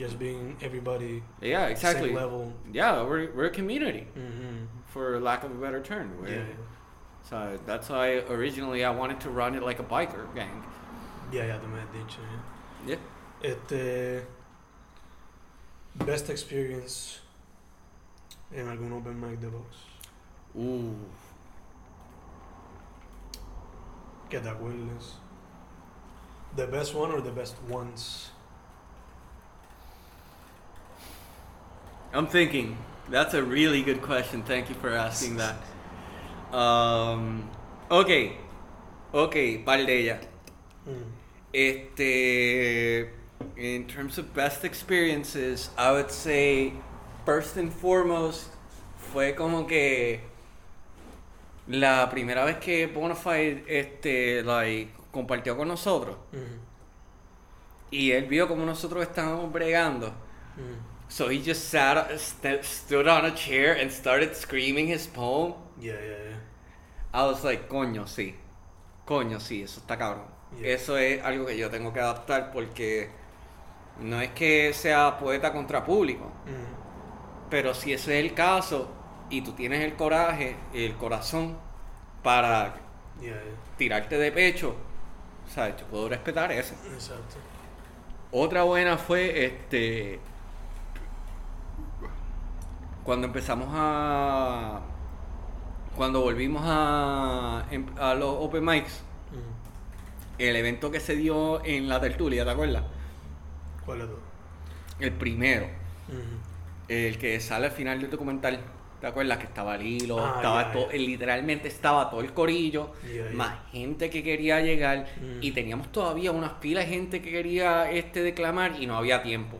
[0.00, 2.08] Just being everybody yeah, exactly.
[2.08, 2.52] same level.
[2.72, 4.08] Yeah, we're, we're a community.
[4.16, 4.66] Ujú.
[4.86, 6.10] for lack of a better term.
[7.22, 10.62] So that's why originally I wanted to run it like a biker gang.
[11.32, 12.20] Yeah, ya tú me has dicho.
[12.86, 12.96] yeah.
[13.44, 13.50] Yeah.
[13.50, 14.26] Este.
[15.94, 17.20] Best experience
[18.52, 19.76] en algún open mic de box.
[20.56, 20.96] Ooh.
[24.28, 25.14] Que te acuerdes.
[26.56, 28.30] The best one or the best ones?
[32.12, 32.76] I'm thinking.
[33.08, 34.42] That's a really good question.
[34.42, 35.56] Thank you for asking that.
[36.52, 37.48] Um,
[37.90, 38.36] okay.
[39.12, 40.18] Okay, par de ella.
[40.88, 41.12] Mm.
[41.52, 43.10] Este,
[43.56, 46.72] in terms of best experiences, I would say
[47.24, 48.48] first and foremost
[49.12, 50.20] fue como que
[51.68, 56.58] la primera vez que Bonafide este like compartió con nosotros Mm.
[57.90, 60.08] y él vio como nosotros estábamos bregando.
[60.56, 60.92] Mm.
[61.08, 65.54] So he just sat, st- stood on a chair and started screaming his poem.
[65.80, 66.38] Yeah, yeah, yeah.
[67.12, 68.34] I was like, coño, sí.
[69.06, 70.26] Coño, sí, eso está cabrón.
[70.58, 70.74] Yeah.
[70.74, 73.10] Eso es algo que yo tengo que adaptar porque
[74.00, 76.30] no es que sea poeta contra público,
[77.50, 78.88] pero si ese es el caso
[79.30, 81.56] y tú tienes el coraje, el corazón
[82.22, 82.74] para
[83.20, 83.42] Yeah, yeah.
[83.76, 84.74] tirarte de pecho,
[85.48, 85.76] ¿sabes?
[85.80, 86.74] Yo puedo respetar eso.
[86.92, 87.36] Exacto.
[88.32, 90.18] Otra buena fue este
[93.04, 94.80] cuando empezamos a
[95.96, 99.02] cuando volvimos a, em- a los open mics,
[100.38, 102.82] el evento que se dio en la tertulia, ¿te acuerdas?
[103.84, 104.08] ¿Cuál es?
[105.00, 105.66] El primero,
[106.08, 106.36] Mm.
[106.88, 108.60] el que sale al final del documental.
[109.00, 110.18] ¿Te acuerdas que estaba Lilo?
[110.24, 112.92] Ah, estaba todo, literalmente estaba todo el corillo,
[113.34, 115.42] más gente que quería llegar Mm.
[115.42, 119.58] y teníamos todavía unas pilas de gente que quería este declamar y no había tiempo.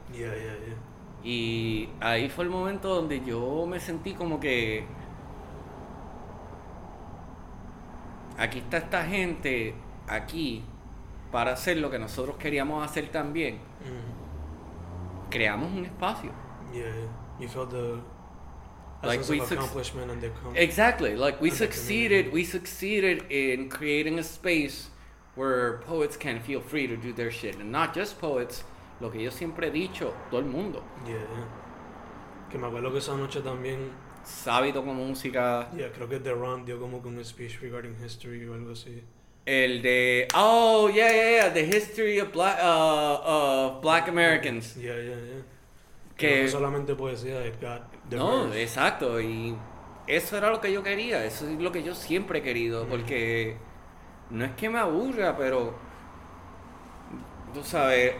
[1.22, 4.84] Y ahí fue el momento donde yo me sentí como que
[8.38, 9.74] aquí está esta gente
[10.08, 10.62] aquí
[11.34, 13.56] para hacer lo que nosotros queríamos hacer también.
[13.56, 15.30] Mm.
[15.30, 16.30] Creamos un espacio.
[16.72, 16.84] Yeah,
[17.40, 17.98] you felt the
[19.02, 21.16] Like sense we of accomplishment and the Exactly.
[21.16, 24.90] Like we succeeded, we succeeded in creating a space
[25.34, 27.56] where poets can feel free to do their shit.
[27.56, 28.62] And not just poets,
[29.00, 30.84] lo que yo siempre he dicho, todo el mundo.
[31.04, 31.16] Yeah.
[32.48, 33.90] Que me acuerdo que esa noche también
[34.22, 35.68] sábito con música.
[35.76, 39.02] Yeah, creo que The Ron dio como que un speech regarding history o algo así.
[39.46, 40.28] El de.
[40.34, 41.52] Oh, yeah, yeah, yeah.
[41.52, 44.74] The history of Black, uh, of black Americans.
[44.76, 45.42] Yeah, yeah, yeah.
[46.16, 47.40] Que- no solamente poesía,
[48.10, 49.20] No, exacto.
[49.20, 49.54] Y
[50.06, 51.24] eso era lo que yo quería.
[51.24, 52.86] Eso es lo que yo siempre he querido.
[52.86, 52.88] Mm.
[52.88, 53.56] Porque
[54.30, 55.74] no es que me aburra, pero.
[57.52, 58.14] Tú sabes,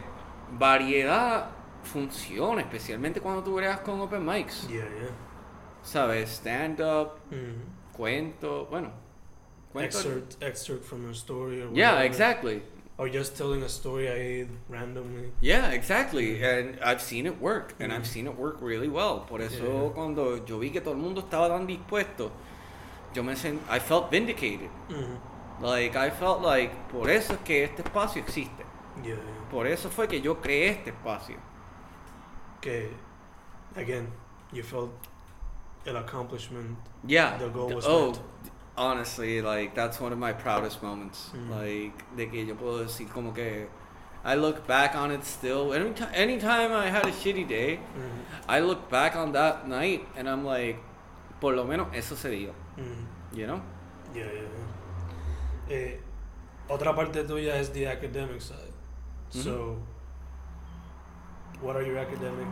[0.53, 1.51] variedad
[1.83, 4.69] funciona, especialmente cuando tú bregas con open mics.
[4.69, 5.11] Yeah, yeah.
[5.83, 6.31] ¿Sabes?
[6.31, 7.93] Stand-up, Mhm.
[7.93, 8.91] cuento, bueno.
[9.83, 12.63] Excerpt, excerpt from a story or Yeah, exactly.
[12.97, 15.33] Or just telling a story I randomly.
[15.41, 16.41] Yeah, exactly.
[16.45, 17.75] And I've seen it work.
[17.81, 18.07] And I've Mhm.
[18.07, 19.25] seen it work really well.
[19.29, 19.93] Por eso Yeah.
[19.95, 22.31] cuando yo vi que todo el mundo estaba tan dispuesto,
[23.13, 24.71] yo me sent, I felt vindicated.
[24.89, 25.19] Mhm.
[25.61, 28.65] Like, I felt like, por eso es que este espacio existe.
[29.03, 29.49] Yeah, yeah.
[29.51, 31.37] Por eso fue que yo creé este espacio.
[32.61, 32.91] Que,
[33.77, 34.07] again,
[34.53, 34.93] you felt
[35.87, 36.79] an accomplishment.
[37.07, 37.37] Yeah.
[37.39, 38.21] The goal was oh, met.
[38.77, 41.31] Honestly, like, that's one of my proudest moments.
[41.33, 41.51] Mhm.
[41.51, 43.69] Like, de que yo puedo decir como que,
[44.25, 45.73] I look back on it still.
[45.75, 48.25] Anytime, anytime I had a shitty day, Mhm.
[48.49, 50.79] I look back on that night and I'm like,
[51.41, 53.37] por lo menos eso se dio, Mhm.
[53.39, 53.61] you know?
[54.15, 54.43] Yeah, yeah,
[55.69, 55.77] yeah.
[55.77, 56.01] Eh,
[56.69, 58.73] otra parte tuya es the academic side.
[59.31, 59.79] So,
[61.61, 62.47] what are your academic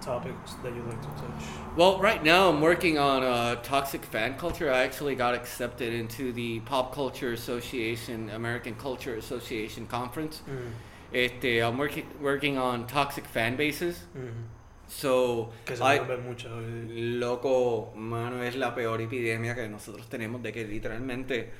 [0.00, 1.44] topics that you like to touch?
[1.76, 4.70] Well, right now I'm working on uh, toxic fan culture.
[4.72, 10.42] I actually got accepted into the Pop Culture Association, American Culture Association conference.
[10.48, 10.72] Mm,
[11.12, 14.04] Este, I'm working working on toxic fan bases.
[14.16, 14.46] mm.
[14.88, 17.18] So, Que se I- van a ver mucho hoy.
[17.18, 21.50] Loco, mano, es la peor epidemia que nosotros tenemos de que literalmente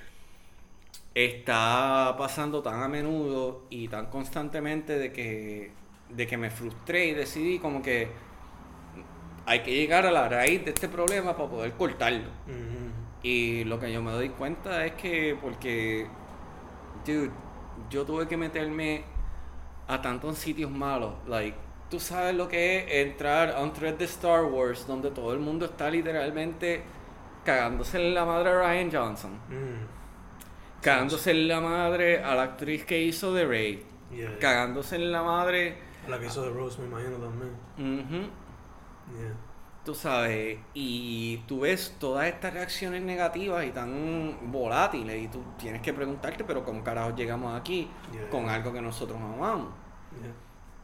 [1.15, 5.71] está pasando tan a menudo y tan constantemente de que,
[6.09, 8.09] de que me frustré y decidí como que
[9.51, 12.29] hay que llegar a la raíz de este problema para poder cortarlo.
[13.21, 16.07] Y lo que yo me doy cuenta es que porque,
[17.05, 17.33] dude,
[17.91, 19.03] yo tuve que meterme
[19.89, 21.15] a tantos sitios malos.
[21.27, 21.57] Like,
[21.91, 25.41] tú sabes lo que es entrar a un thread de Star Wars donde todo el
[25.41, 26.85] mundo está literalmente
[27.45, 29.33] cagándose en la madre a Ryan Johnson.
[29.49, 30.81] Mm.
[30.81, 33.85] Cagándose en la madre a la actriz que hizo de Rey.
[34.15, 34.39] Yeah.
[34.39, 35.77] Cagándose en la madre.
[36.09, 37.51] La que hizo de Rose, me imagino también.
[37.77, 38.31] ujú,
[39.19, 39.35] Yeah.
[39.85, 45.81] Tú sabes, y tú ves todas estas reacciones negativas y tan volátiles y tú tienes
[45.81, 48.29] que preguntarte, pero ¿cómo carajo llegamos aquí Yeah.
[48.29, 49.69] con algo que nosotros amamos?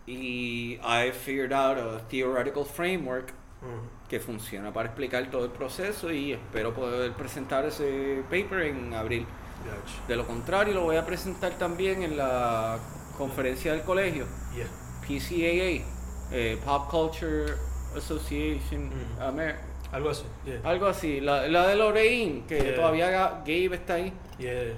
[0.07, 3.89] Y I figured out a theoretical framework Uh-huh.
[4.07, 9.27] que funciona para explicar todo el proceso y espero poder presentar ese paper en abril.
[9.65, 10.07] Gotcha.
[10.07, 12.79] De lo contrario, lo voy a presentar también en la
[13.17, 14.27] conferencia del colegio.
[15.09, 15.83] PCAA,
[16.33, 17.55] eh, Pop Culture
[17.97, 19.21] Association Mm.
[19.23, 19.57] Amer-
[19.93, 20.25] Algo así.
[20.45, 20.61] Yeah.
[20.65, 22.75] Algo así, la, la de Lorraine, que Yeah.
[22.75, 24.13] todavía Ga- Gabe está ahí.
[24.39, 24.75] Yeah.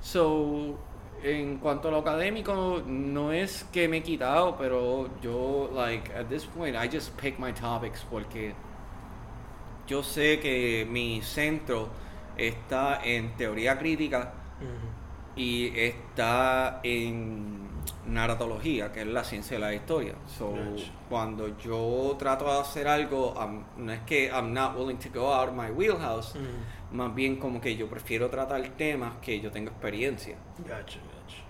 [0.00, 0.78] So,
[1.22, 6.26] en cuanto a lo académico, no es que me he quitado, pero yo, like, at
[6.28, 8.54] this point, I just pick my topics porque
[9.86, 11.88] yo sé que mi centro
[12.38, 15.36] está en teoría crítica Mhm.
[15.36, 17.68] y está en
[18.10, 20.14] narratología, que es la ciencia de la historia.
[20.26, 20.54] So,
[21.08, 25.32] cuando yo trato de hacer algo, I'm- no es que I'm not willing to go
[25.32, 26.96] out of my wheelhouse, Mhm.
[26.96, 30.36] más bien como que yo prefiero tratar temas que yo tengo experiencia.
[30.58, 31.42] Gotcha, gotcha.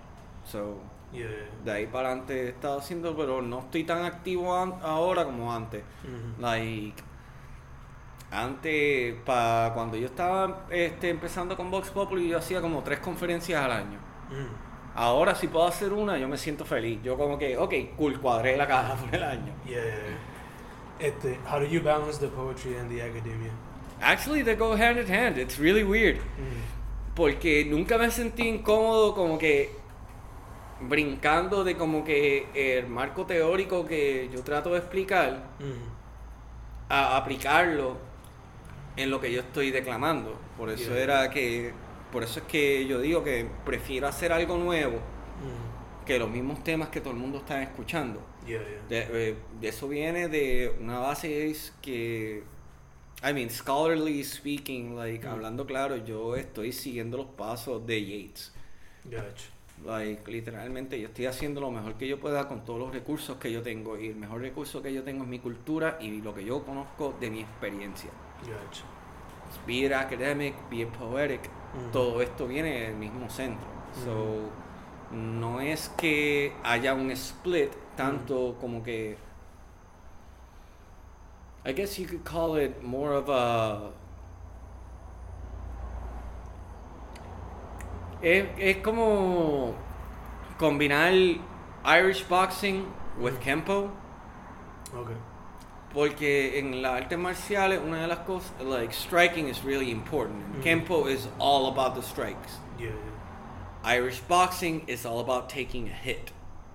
[0.45, 0.77] So,
[1.11, 1.27] Yeah.
[1.65, 5.83] de ahí para adelante he estado haciendo, pero no estoy tan activo ahora como antes.
[6.03, 6.41] Mhm.
[6.41, 7.03] Like,
[8.31, 13.61] antes, pa, cuando yo estaba este, empezando con Vox Populi, yo hacía como tres conferencias
[13.63, 13.99] al año.
[14.29, 14.70] Mhm.
[14.93, 16.99] Ahora si puedo hacer una, yo me siento feliz.
[17.03, 19.53] Yo como que, ok, cool, cuadré la caja por el año.
[19.65, 19.79] Yeah.
[20.99, 23.51] Este, how do you balance the poetry and the academia?
[24.01, 25.37] Actually, they go hand in hand.
[25.37, 26.17] It's really weird.
[26.17, 27.15] Mhm.
[27.15, 29.71] Porque nunca me sentí incómodo como que
[30.81, 35.91] brincando de como que el marco teórico que yo trato de explicar Mhm.
[36.89, 37.97] a aplicarlo
[38.97, 40.37] en lo que yo estoy declamando.
[40.57, 41.03] Por eso Yeah.
[41.03, 41.73] era que,
[42.11, 46.05] por eso es que yo digo que prefiero hacer algo nuevo Mhm.
[46.05, 48.21] que los mismos temas que todo el mundo está escuchando.
[48.45, 48.81] Yeah, yeah.
[48.89, 52.43] De, eh, eso viene de una base es que,
[53.23, 55.29] I mean, scholarly speaking, like, Mm.
[55.31, 58.51] hablando claro, yo estoy siguiendo los pasos de Yates.
[59.05, 59.45] Gotcha.
[59.85, 63.51] Like, literalmente yo estoy haciendo lo mejor que yo pueda con todos los recursos que
[63.51, 66.43] yo tengo y el mejor recurso que yo tengo es mi cultura y lo que
[66.45, 68.11] yo conozco de mi experiencia.
[68.41, 68.83] Gotcha.
[69.67, 71.41] Be it academic, be it poetic,
[71.91, 73.67] Todo esto viene del mismo centro.
[74.03, 74.49] So,
[75.15, 79.17] no es que haya un split tanto como que
[81.63, 83.91] I guess you could call it more of a.
[88.23, 89.75] Es, es como
[90.57, 91.13] combinar
[91.85, 93.91] Irish boxing with Kempo.
[94.93, 95.15] Okay.
[95.93, 100.41] Porque en las artes marciales, una de las cosas, like striking is really important.
[100.55, 100.61] Mhm.
[100.61, 102.59] Kempo is all about the strikes.
[102.79, 103.97] Yeah, yeah.
[103.97, 106.31] Irish boxing is all about taking a hit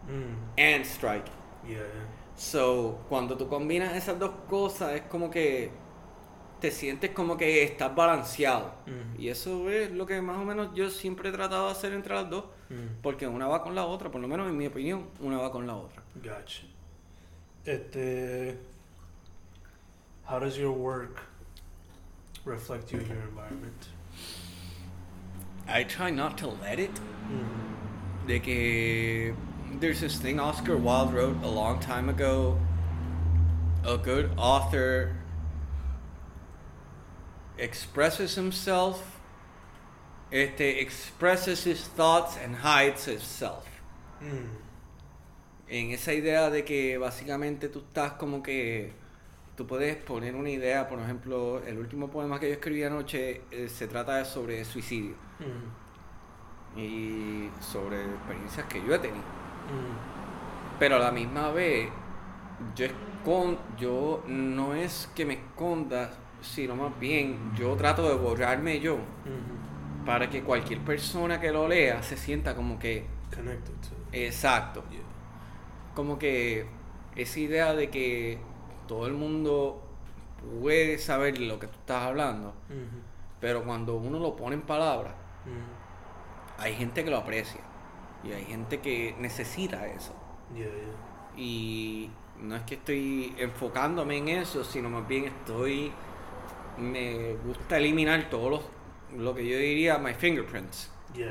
[0.08, 0.36] Mm.
[0.58, 1.32] and striking.
[1.64, 1.86] Yeah, yeah.
[2.34, 5.70] So, cuando tú combinas esas dos cosas, es como que
[6.60, 8.72] te sientes como que estás balanceado.
[8.86, 9.20] Mhm.
[9.20, 12.14] Y eso es lo que más o menos yo siempre he tratado de hacer entre
[12.14, 12.44] las dos.
[12.68, 13.00] Mm.
[13.02, 15.66] Porque una va con la otra, por lo menos en mi opinión, una va con
[15.66, 16.02] la otra.
[16.16, 16.62] Gotcha.
[17.64, 18.58] Este,
[20.26, 21.22] how does your work
[22.44, 23.88] reflect you in your environment?
[25.68, 26.94] I try not to let it.
[27.30, 28.26] Mm.
[28.26, 29.36] De que
[29.78, 32.58] there's this thing Oscar Wilde wrote a long time ago.
[33.84, 35.16] A good author
[37.56, 39.20] expresses himself,
[40.32, 43.64] este, expresses his thoughts and hides himself.
[44.20, 44.48] Mm.
[45.68, 48.92] En esa idea de que básicamente tú estás como que
[49.57, 53.68] tú puedes poner una idea, por ejemplo, el último poema que yo escribí anoche eh,
[53.68, 56.78] se trata sobre suicidio Mm.
[56.78, 59.18] y sobre experiencias que yo he tenido.
[59.20, 60.78] Mm.
[60.78, 61.88] Pero a la misma vez,
[62.74, 66.11] yo, escon- yo no es que me esconda,
[66.42, 70.04] sino más bien yo trato de borrarme yo Mhm.
[70.04, 73.96] para que cualquier persona que lo lea se sienta como que, Connected to.
[74.12, 75.00] exacto, Yeah.
[75.94, 76.66] como que
[77.16, 78.38] esa idea de que
[78.87, 79.82] todo el mundo
[80.61, 82.55] puede saber lo que tú estás hablando,
[83.41, 85.14] pero cuando uno lo pone en palabras,
[86.59, 87.61] hay gente que lo aprecia
[88.24, 90.14] y hay gente que necesita eso.
[90.55, 91.43] Yeah, yeah.
[91.43, 92.11] Y
[92.41, 95.93] no es que estoy enfocándome en eso, sino más bien estoy.
[96.78, 98.62] Me gusta eliminar todos los.
[99.20, 100.91] Lo que yo diría, my fingerprints.
[101.14, 101.30] Yeah.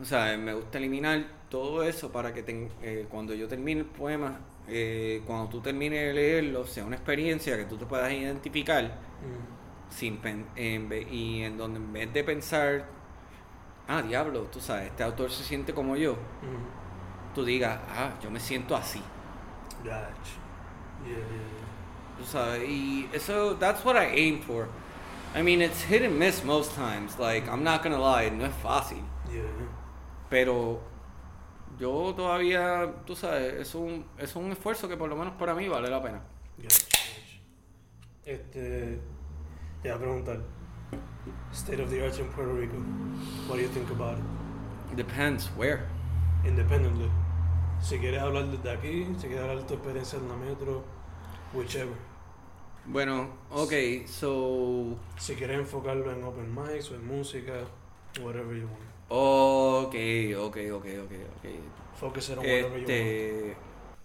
[0.00, 2.44] O sea, me gusta eliminar todo eso para que
[2.82, 4.38] eh, cuando yo termine el poema,
[4.68, 9.92] eh, cuando tú termines de leerlo, sea una experiencia que tú te puedas identificar Mm.
[9.92, 12.86] sin pen- en y en donde en vez de pensar,
[13.88, 17.34] ah, diablo, tú sabes, este autor se siente como yo, Mhm.
[17.34, 19.02] tú digas, ah, yo me siento así.
[19.82, 19.94] Gotcha.
[21.04, 24.68] Yeah, yeah, Tú sabes, y eso, that's what I aim for.
[25.36, 27.16] I mean, it's hit and miss most times.
[27.18, 28.98] Like, I'm not gonna lie, no es fácil.
[29.28, 29.34] yeah.
[29.36, 29.68] Yeah, yeah.
[30.28, 30.80] Pero
[31.78, 35.68] yo todavía, tú sabes, es un, es un esfuerzo que por lo menos para mí
[35.68, 36.22] vale la pena.
[38.24, 38.98] Este,
[39.82, 40.40] te voy a preguntar.
[41.52, 42.76] State of the arts in Puerto Rico.
[43.48, 44.96] What do you think about it?
[44.96, 45.86] Depends where.
[46.44, 47.10] Independently.
[47.80, 50.84] Si quieres hablar desde aquí, si quieres hablar de tu experiencia en la metro,
[51.52, 51.94] whichever.
[52.86, 54.96] Bueno, ok, so.
[55.18, 57.52] Si quieres enfocarlo en open mics o en música,
[58.20, 58.87] whatever you want.
[59.10, 59.94] Ok,
[60.36, 61.50] ok, ok, ok, ok.
[61.94, 63.56] Focus it on whatever you want.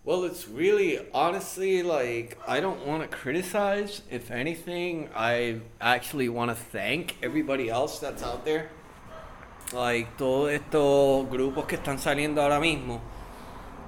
[0.06, 4.02] Well, it's really honestly like I don't want to criticize.
[4.12, 8.70] If anything, I actually want to thank everybody else that's out there.
[9.72, 13.00] Like todos estos grupos que están saliendo ahora mismo,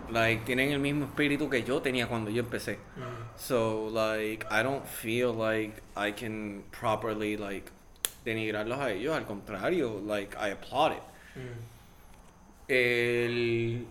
[0.10, 2.78] like tienen el mismo espíritu que yo tenía cuando yo empecé.
[2.98, 3.38] Mm.
[3.38, 7.72] So like I don't feel like I can properly like
[8.26, 9.16] denigrarlos a ellos.
[9.16, 11.04] Al contrario, like I applaud it.
[11.36, 11.76] Mm.
[12.68, 13.86] El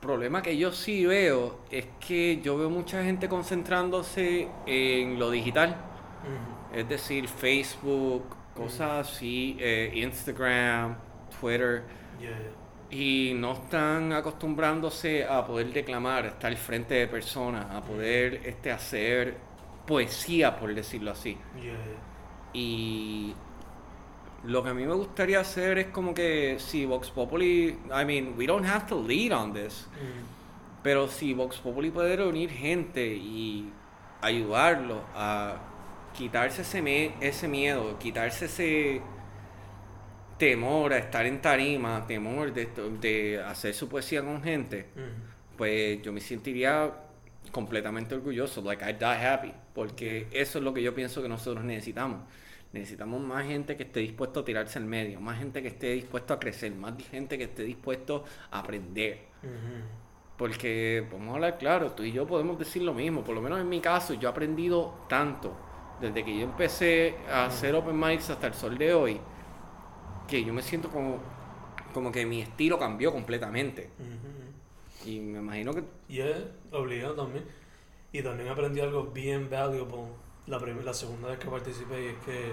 [0.00, 5.76] problema que yo sí veo es que yo veo mucha gente concentrándose en lo digital,
[6.24, 6.74] Mm.
[6.76, 10.96] es decir, Facebook, cosas así, eh, Instagram,
[11.40, 11.84] Twitter,
[12.20, 12.98] Yeah, yeah.
[12.98, 18.70] y no están acostumbrándose a poder declamar, a estar frente de personas, a poder este,
[18.72, 19.36] hacer
[19.86, 21.38] poesía, por decirlo así.
[21.54, 21.74] Yeah, yeah.
[22.52, 23.34] Y
[24.44, 28.34] lo que a mí me gustaría hacer es como que si Vox Populi, I mean,
[28.38, 30.82] we don't have to lead on this, Mm.
[30.82, 33.70] pero si Vox Populi puede reunir gente y
[34.22, 35.58] ayudarlo a
[36.16, 39.02] quitarse ese, me- ese miedo, quitarse ese
[40.38, 45.56] temor a estar en tarima, temor de hacer su poesía con gente, Mm.
[45.58, 46.90] pues yo me sentiría
[47.52, 51.62] completamente orgulloso, like I die happy, porque eso es lo que yo pienso que nosotros
[51.64, 52.20] necesitamos.
[52.72, 56.34] Necesitamos más gente que esté dispuesto a tirarse al medio, más gente que esté dispuesto
[56.34, 59.26] a crecer, más gente que esté dispuesto a aprender.
[60.36, 63.60] Porque, vamos a hablar claro, tú y yo podemos decir lo mismo, por lo menos
[63.60, 65.52] en mi caso, yo he aprendido tanto
[66.00, 69.20] desde que yo empecé a hacer open mics hasta el sol de hoy,
[70.28, 71.18] que yo me siento como,
[71.92, 73.90] como que mi estilo cambió completamente.
[75.04, 77.44] Y me imagino que Yeah, obligado también.
[78.12, 80.06] Y también aprendí algo bien valuable
[80.46, 82.52] la, la segunda vez que participé y es que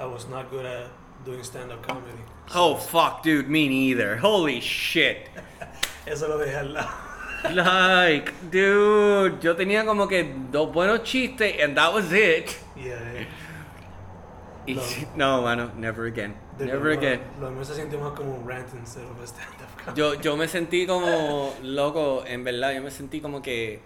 [0.00, 0.86] I was not good at
[1.24, 2.22] doing stand-up comedy.
[2.54, 4.16] Oh, fuck, dude, me neither.
[4.18, 5.28] Holy shit.
[6.06, 6.88] Eso lo dejé al lado.
[7.52, 12.50] Like, dude, yo tenía como que dos buenos chistes and that was it.
[12.76, 13.26] Yeah, yeah.
[14.66, 14.82] Y No.
[15.16, 16.34] no, mano, never again.
[16.58, 17.20] De Never lo- again.
[17.40, 19.96] Lo mío se sintió más como un rant instead of a stand-up comedy.
[20.00, 23.80] Yo, yo me sentí como loco, en verdad, yo me sentí como que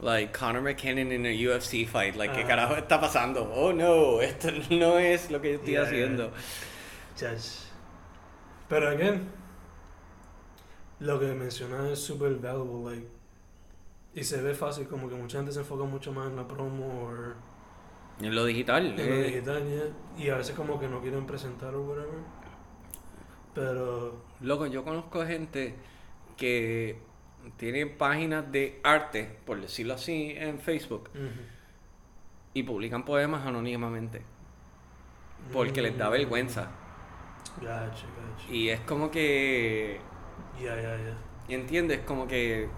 [0.00, 2.46] like Conor McKinnon in a UFC fight, like qué Ah.
[2.48, 3.50] carajo está pasando?
[3.54, 6.32] Oh no, esto no es lo que yo estoy Yeah, haciendo.
[7.16, 7.64] Chach.
[8.68, 9.28] Pero again,
[11.00, 13.08] lo que mencionas es super valuable, like,
[14.14, 16.86] y se ve fácil, como que mucha gente se enfoca mucho más en la promo
[17.08, 18.86] o En lo digital.
[18.86, 22.20] en lo eh, digital, yeah, y a veces como que no quieren presentar o whatever.
[23.54, 25.74] Pero, Loco, yo conozco gente
[26.36, 27.00] que
[27.56, 31.10] tiene páginas de arte, por decirlo así, en Facebook
[32.54, 34.22] y publican poemas anónimamente
[35.52, 36.68] porque les da vergüenza.
[37.60, 38.52] Gotcha, gotcha.
[38.52, 40.00] Y es como que,
[40.60, 41.16] Ya, ya, ya.
[41.54, 42.00] ¿entiendes?
[42.00, 42.68] Como que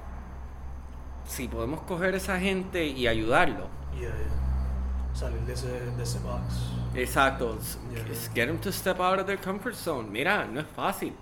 [1.25, 3.69] si podemos coger a esa gente y ayudarlo.
[3.95, 5.15] Ya, ya.
[5.15, 6.73] Salir de ese, de ese box.
[6.95, 7.59] Exacto,
[7.93, 8.05] Yeah.
[8.35, 10.09] get them to step out of their comfort zone.
[10.11, 11.15] Mira, no es fácil.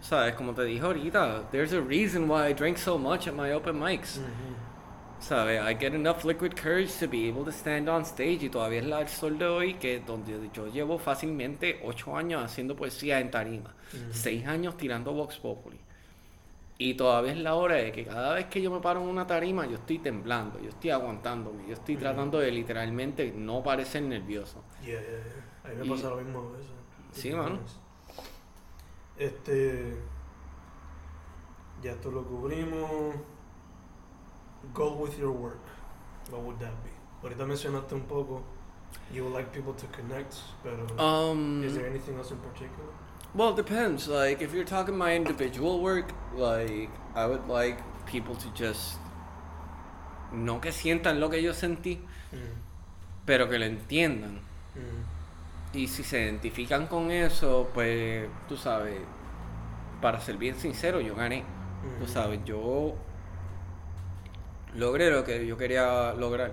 [0.00, 0.34] ¿Sabes?
[0.34, 3.78] Como te dije ahorita, there's a reason why I drink so much at my open
[3.78, 4.18] mics.
[4.18, 5.20] Ujú.
[5.20, 5.60] ¿Sabes?
[5.60, 8.86] I get enough liquid courage to be able to stand on stage y todavía es
[8.86, 13.30] la el sol de hoy que donde yo llevo fácilmente 8 años haciendo poesía en
[13.30, 14.12] tarima, Ujú.
[14.12, 15.78] 6 años tirando Vox Populi.
[16.80, 19.26] Y todavía es la hora de que cada vez que yo me paro en una
[19.26, 24.62] tarima yo estoy temblando, yo estoy aguantándome, yo estoy tratando de literalmente no parecer nervioso.
[24.86, 25.68] Ya, ya, ya.
[25.68, 26.70] A mí me Y- pasa lo mismo a veces.
[27.10, 27.58] Sí, mano.
[29.18, 29.96] Este.
[31.82, 33.14] Ya esto lo cubrimos.
[34.74, 35.60] Go with your work.
[36.30, 36.90] What would that be?
[37.22, 38.42] Ahorita mencionaste un poco.
[39.12, 40.86] You would like people to connect, pero.
[40.98, 42.88] Um, is there anything else in particular?
[43.34, 44.08] Well, it depends.
[44.08, 48.98] Like, if you're talking my individual work, like, I would like people to just.
[50.32, 51.98] No que sientan lo que yo sentí,
[52.32, 52.54] Mm,
[53.24, 54.40] pero que lo entiendan.
[54.76, 55.02] mm,
[55.72, 59.00] Y si se identifican con eso, pues, tú sabes,
[60.00, 61.44] para ser bien sincero, yo gané.
[61.98, 62.94] Tú sabes, yo
[64.74, 66.52] logré lo que yo quería lograr.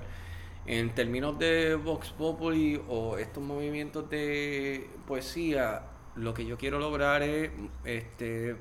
[0.66, 5.84] En términos de Vox Populi o estos movimientos de poesía,
[6.16, 7.52] lo que yo quiero lograr es,
[7.84, 8.56] este,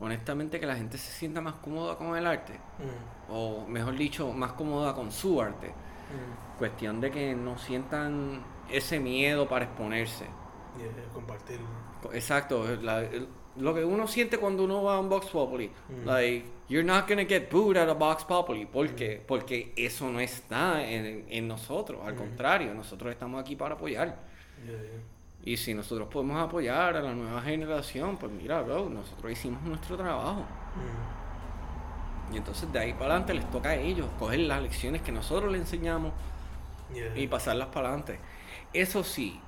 [0.00, 2.54] honestamente, que la gente se sienta más cómoda con el arte.
[2.78, 5.68] Mm, O mejor dicho, más cómoda con su arte.
[5.68, 6.58] mm.
[6.58, 10.24] Cuestión de que no sientan ese miedo para exponerse.
[10.78, 11.66] Yeah, compartirlo.
[12.02, 15.68] Co- Exacto, la- el- lo que uno siente cuando uno va a un Box Populi.
[15.88, 16.04] Mm.
[16.06, 18.66] Like, you're not gonna get booed at a Box Populi.
[18.66, 19.22] ¿Por qué?
[19.26, 22.00] Porque eso no está en, en nosotros.
[22.04, 22.18] Al Mm.
[22.18, 24.18] contrario, nosotros estamos aquí para apoyar.
[24.64, 24.90] Yeah, yeah.
[25.44, 29.96] Y si nosotros podemos apoyar a la nueva generación, pues mira, bro, nosotros hicimos nuestro
[29.96, 30.40] trabajo.
[30.40, 35.12] Mm, Y entonces de ahí para adelante les toca a ellos coger las lecciones que
[35.12, 36.12] nosotros les enseñamos
[36.92, 37.14] yeah.
[37.16, 38.18] y pasarlas para adelante.
[38.74, 39.40] Eso sí,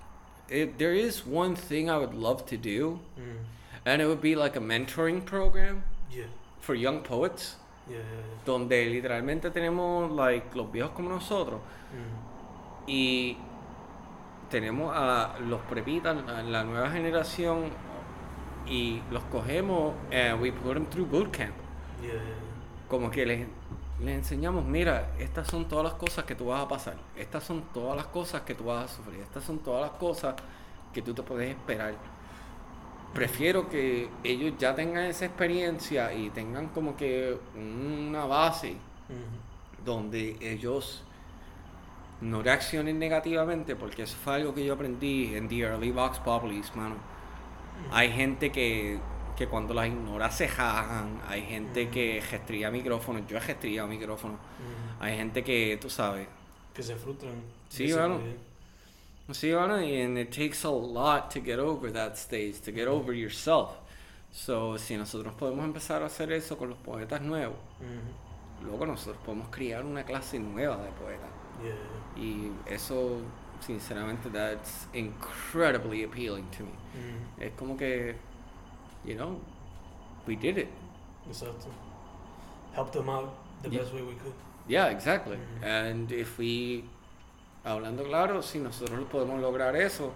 [0.48, 3.44] if there is one thing I would love to do, Mm,
[3.84, 6.24] and it would be like a mentoring program yeah.
[6.60, 7.56] for young poets,
[7.88, 7.98] Yeah,
[8.44, 11.60] donde literalmente tenemos like los viejos como nosotros
[11.92, 13.36] Mm, y
[14.50, 17.70] tenemos a los prepitas, a la nueva generación
[18.68, 21.54] y los cogemos and we put them through boot camp.
[22.02, 22.88] yeah, yeah, yeah.
[22.88, 23.46] Como que les,
[24.00, 27.62] les enseñamos, mira, estas son todas las cosas que tú vas a pasar, estas son
[27.72, 30.34] todas las cosas que tú vas a sufrir, estas son todas las cosas
[30.92, 31.94] que tú te puedes esperar.
[33.14, 38.76] Prefiero que ellos ya tengan esa experiencia y tengan como que una base
[39.84, 41.02] donde ellos
[42.20, 46.74] no reaccionen negativamente, porque eso fue algo que yo aprendí en The Early Vox Populis,
[46.74, 46.96] mano.
[47.92, 48.98] Hay gente que,
[49.36, 54.38] que cuando las ignora se jajan, hay gente que gestría micrófonos, yo he gestriado micrófonos,
[54.98, 56.26] hay gente que, tú sabes,
[56.74, 57.34] Que se frustran.
[57.68, 58.18] Sí, bueno.
[59.32, 62.86] sí, mano, y and it takes a lot to get over that stage, to get
[62.86, 63.70] over yourself.
[64.32, 67.56] So, si nosotros podemos empezar a hacer eso con los poetas nuevos,
[68.62, 71.30] luego nosotros podemos crear una clase nueva de poetas.
[71.62, 72.22] Yeah.
[72.22, 73.22] Y eso,
[73.60, 77.44] sinceramente, that's incredibly appealing to me.
[77.46, 78.16] Es como que,
[79.06, 79.40] you know,
[80.26, 80.68] we did it.
[81.28, 81.68] Exacto.
[82.74, 83.30] Help them out
[83.62, 83.80] the Yeah.
[83.80, 84.34] best way we could.
[84.68, 85.36] Yeah, exactly.
[85.36, 85.64] Mhm.
[85.64, 86.84] And if we,
[87.64, 90.12] hablando claro, si nosotros podemos lograr eso,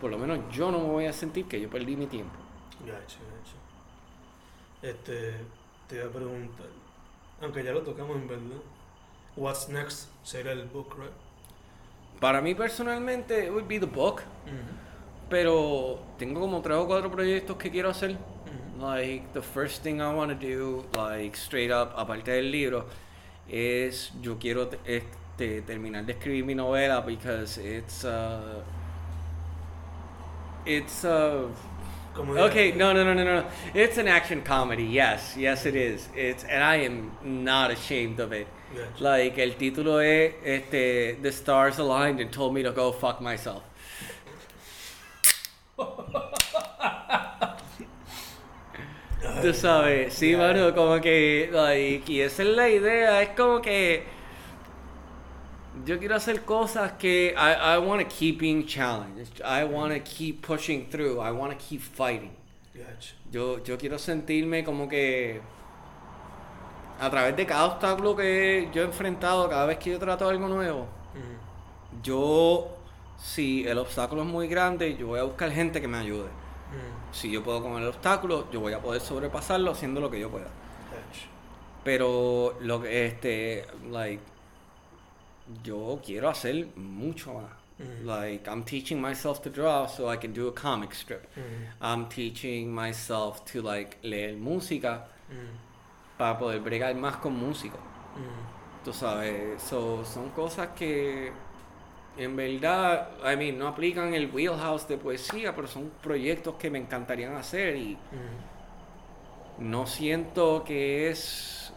[0.00, 2.34] por lo menos yo no me voy a sentir que yo perdí mi tiempo.
[2.84, 3.56] Gacho, gacho.
[4.82, 5.34] Este,
[5.88, 6.66] te iba a preguntar.
[7.40, 8.62] Aunque ya lo tocamos en verdad.
[9.36, 11.12] What's next sería el book, right?
[12.20, 14.22] Para mí personalmente, it would be the book.
[15.28, 18.16] Pero tengo como tres o cuatro proyectos que quiero hacer.
[18.78, 22.84] Like, the first thing I want to do, like, straight up, aparte del libro,
[23.50, 28.62] es yo quiero te- este, terminar de escribir mi novela because it's uh,
[30.66, 31.48] it's uh,
[32.18, 36.08] okay no no no no no it's an action comedy yes yes it is.
[36.14, 38.46] It's and I am not ashamed of it.
[38.74, 39.02] Gotcha.
[39.04, 43.62] like el título es este the stars aligned and told me to go fuck myself
[49.42, 50.38] Tú sabes, sí, Yeah.
[50.38, 54.04] mano, como que, like, y esa es la idea, es como que
[55.84, 60.00] yo quiero hacer cosas que I, I want to keep being challenged, I want to
[60.02, 62.32] keep pushing through, I want to keep fighting.
[62.74, 63.14] Gotcha.
[63.30, 65.40] Yo, yo quiero sentirme como que
[66.98, 70.48] a través de cada obstáculo que yo he enfrentado, cada vez que yo trato algo
[70.48, 72.76] nuevo, Mm, yo,
[73.16, 76.28] si el obstáculo es muy grande, yo voy a buscar gente que me ayude.
[76.72, 80.20] Mm, Si yo puedo con el obstáculo, yo voy a poder sobrepasarlo haciendo lo que
[80.20, 80.48] yo pueda.
[81.84, 84.22] Pero lo que este like
[85.62, 87.50] yo quiero hacer mucho más.
[87.78, 88.06] Mm.
[88.06, 91.26] Like I'm teaching myself to draw so I can do a comic strip.
[91.36, 95.08] Mm, I'm teaching myself to like leer música
[96.16, 97.80] para poder bregar más con músicos.
[98.84, 101.32] Tú sabes, so, son cosas que
[102.16, 106.78] en verdad, I mean, no aplican el wheelhouse de poesía, pero son proyectos que me
[106.78, 109.70] encantarían hacer y mm.
[109.70, 111.72] no siento que es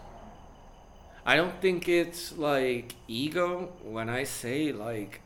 [1.26, 5.20] I don't think it's like ego when I say like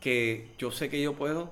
[0.00, 1.50] que yo sé que yo puedo.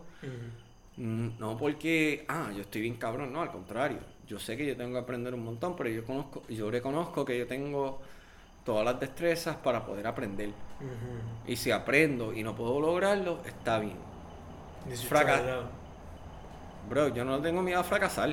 [0.96, 3.98] Mm, no porque ah yo estoy bien cabrón no al contrario.
[4.28, 7.38] Yo sé que yo tengo que aprender un montón pero yo conozco yo reconozco que
[7.38, 8.00] yo tengo
[8.66, 10.50] todas las destrezas para poder aprender
[11.46, 13.96] y si aprendo y no puedo lograrlo está bien
[14.86, 15.66] Did you Fraca- try it out?
[16.90, 18.30] bro yo no tengo miedo a fracasar.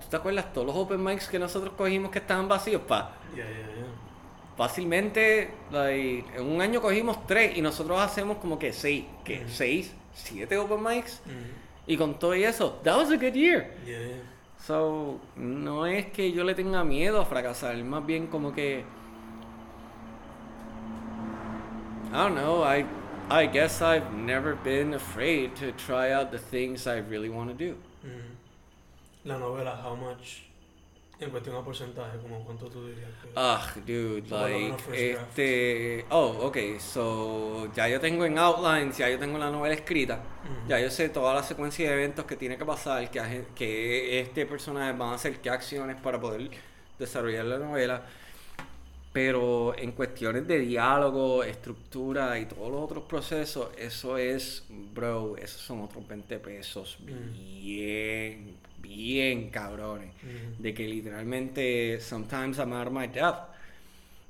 [0.00, 3.44] ¿Tú te acuerdas todos los open mics que nosotros cogimos que estaban vacíos pa Yeah,
[3.44, 3.84] yeah, yeah.
[4.56, 9.94] Fácilmente, like, en un año cogimos tres y nosotros hacemos como que seis, que seis,
[10.14, 11.20] siete open mics.
[11.86, 13.74] Y con todo y eso, that was a good year.
[13.86, 14.16] Yeah, yeah.
[14.66, 18.84] So, no es que yo le tenga miedo a fracasar, más bien como que.
[22.12, 22.86] I don't know, I,
[23.28, 27.54] I guess I've never been afraid to try out the things I really want to
[27.54, 27.76] do.
[28.04, 29.26] Mm.
[29.26, 30.44] La novela, how much?
[31.20, 33.10] En cuestión a porcentaje, como cuánto tú dirías.
[33.36, 39.36] Ugh, dude, like, este, oh, okay, so, ya yo tengo en outlines, ya yo tengo
[39.36, 40.68] la novela escrita, Ujú.
[40.68, 44.46] ya yo sé toda la secuencia de eventos que tiene que pasar, que, que este
[44.46, 46.50] personaje va a hacer qué acciones para poder
[47.00, 48.02] desarrollar la novela,
[49.20, 54.64] pero en cuestiones de diálogo, estructura y todos los otros procesos, eso es,
[54.94, 57.32] bro, esos son otros 20 pesos Mm.
[57.64, 60.62] bien, bien cabrones Ujú.
[60.62, 63.48] de que literalmente sometimes I'm out of my depth.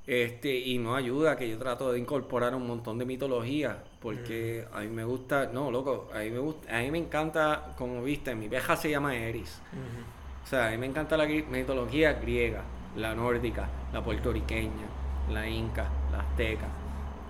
[0.06, 4.80] Este, y no ayuda que yo trato de incorporar un montón de mitología, porque a
[4.80, 8.34] mí me gusta, no, loco, a mí me gusta, a mí me encanta, como viste,
[8.34, 9.60] mi vieja se llama Eris.
[9.70, 10.44] Ujú.
[10.44, 12.64] O sea, a mí me encanta la mitología griega,
[12.98, 14.86] la nórdica, la puertorriqueña,
[15.30, 16.68] la inca, la azteca.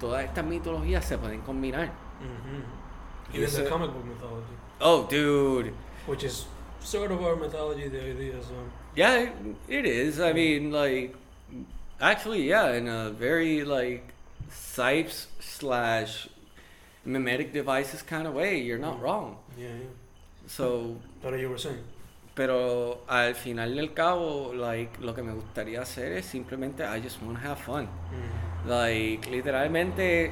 [0.00, 1.86] Todas estas mitologías se pueden combinar.
[2.20, 2.64] Mhm.
[3.32, 5.72] Y Even the comic book mythology, Oh, dude.
[6.06, 6.46] which is
[6.80, 8.54] sort of our mythology hoy día, so...
[8.94, 9.30] Yeah,
[9.68, 10.18] it, is.
[10.18, 11.14] I mean, like,
[12.00, 14.14] actually, yeah, in a very like
[14.50, 16.28] Sipes slash
[17.04, 19.36] mimetic devices kind of way, you're not wrong.
[19.58, 19.90] Yeah, yeah.
[20.46, 21.84] So, Pero you were saying...
[22.38, 27.20] pero al final del cabo, like, lo que me gustaría hacer es simplemente I just
[27.20, 27.82] want to have fun.
[27.82, 28.68] Mhm.
[28.70, 30.30] Like, literalmente,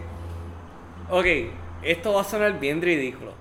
[1.10, 1.26] ok,
[1.82, 3.32] esto va a sonar bien ridículo,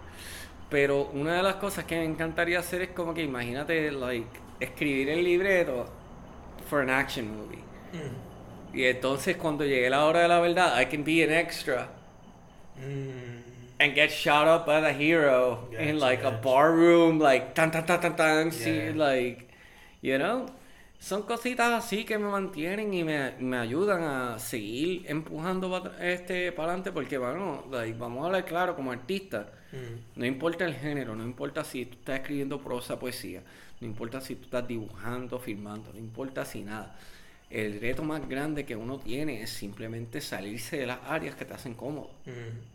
[0.67, 5.09] pero una de las cosas que me encantaría hacer es como que imagínate, like, escribir
[5.09, 5.85] el libreto
[6.67, 7.63] for an action movie.
[7.93, 8.79] Mhm.
[8.79, 11.87] Y entonces cuando llegue la hora de la verdad, I can be an extra
[12.77, 13.34] Mm.
[13.79, 17.71] And get shot up by the hero in Gotcha, like a bar room, like tan
[17.71, 18.93] tan tan tan tan, Yeah.
[18.95, 19.49] like,
[20.01, 20.47] you know.
[20.97, 26.51] Son cositas así que me mantienen y me, me ayudan a seguir empujando para este
[26.51, 29.51] para adelante porque bueno, like, vamos a hablar claro como artista.
[29.71, 30.19] Mm.
[30.19, 33.43] No importa el género, no importa si tú estás escribiendo prosa, poesía,
[33.81, 36.95] no importa si tú estás dibujando, filmando, no importa si nada.
[37.51, 41.53] El reto más grande que uno tiene es simplemente salirse de las áreas que te
[41.53, 42.09] hacen cómodo.
[42.25, 42.74] Mm.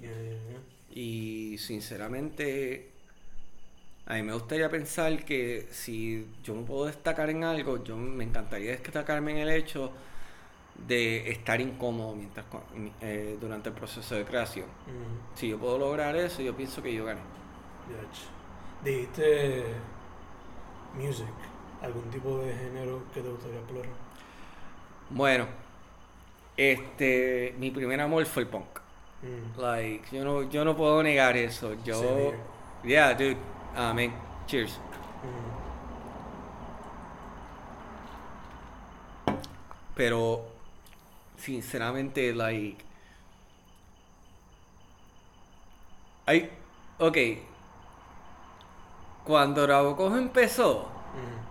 [0.00, 0.60] Yeah, yeah, yeah.
[0.90, 2.92] Y sinceramente,
[4.06, 8.24] A mí me gustaría pensar que si yo me puedo destacar en algo, yo me
[8.24, 9.92] encantaría destacarme en el hecho
[10.76, 12.46] de estar incómodo mientras
[13.02, 14.66] eh, durante el proceso de creación.
[15.34, 17.22] Si yo puedo lograr eso, yo pienso que yo gané.
[18.82, 19.80] Dijiste
[20.92, 21.34] music,
[21.80, 23.96] algún tipo de género que te gustaría explorar.
[25.10, 25.46] Bueno,
[26.56, 28.80] este, mi primer amor fue el punk.
[29.22, 31.74] Mm, Like, yo no, yo no puedo negar eso.
[31.82, 32.32] Yo, Same
[32.82, 33.36] yeah, dude.
[33.74, 34.12] Amén.
[34.46, 34.80] Cheers.
[35.22, 35.58] mm,
[39.94, 40.44] Pero,
[41.36, 42.84] sinceramente, like.
[46.26, 46.50] Hay.
[46.98, 47.16] Ok.
[49.22, 51.46] Cuando Rabocojo empezó, mm,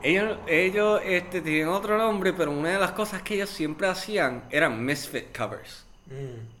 [0.00, 4.44] ellos, ellos este, tenían otro nombre, pero una de las cosas que ellos siempre hacían
[4.50, 5.86] eran Misfit covers.
[6.06, 6.57] mm,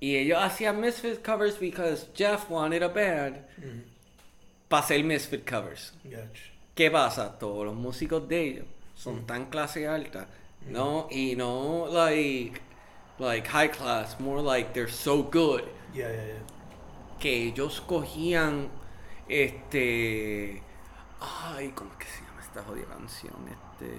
[0.00, 3.82] Y ellos hacían Misfit covers because Jeff wanted a band mm,
[4.68, 5.92] para hacer Misfit covers.
[6.04, 6.50] yach.
[6.74, 7.38] ¿Qué pasa?
[7.38, 9.26] Todos los músicos de ellos son Mm.
[9.26, 10.26] tan clase alta,
[10.68, 11.06] ¿no?
[11.10, 12.60] Y no like,
[13.18, 17.18] like high class, more like they're so good Yeah, yeah, yeah.
[17.18, 18.68] que ellos cogían
[19.28, 20.62] este.
[21.20, 23.34] Ay, ¿cómo es que se llama esta jodida canción?
[23.48, 23.90] Este.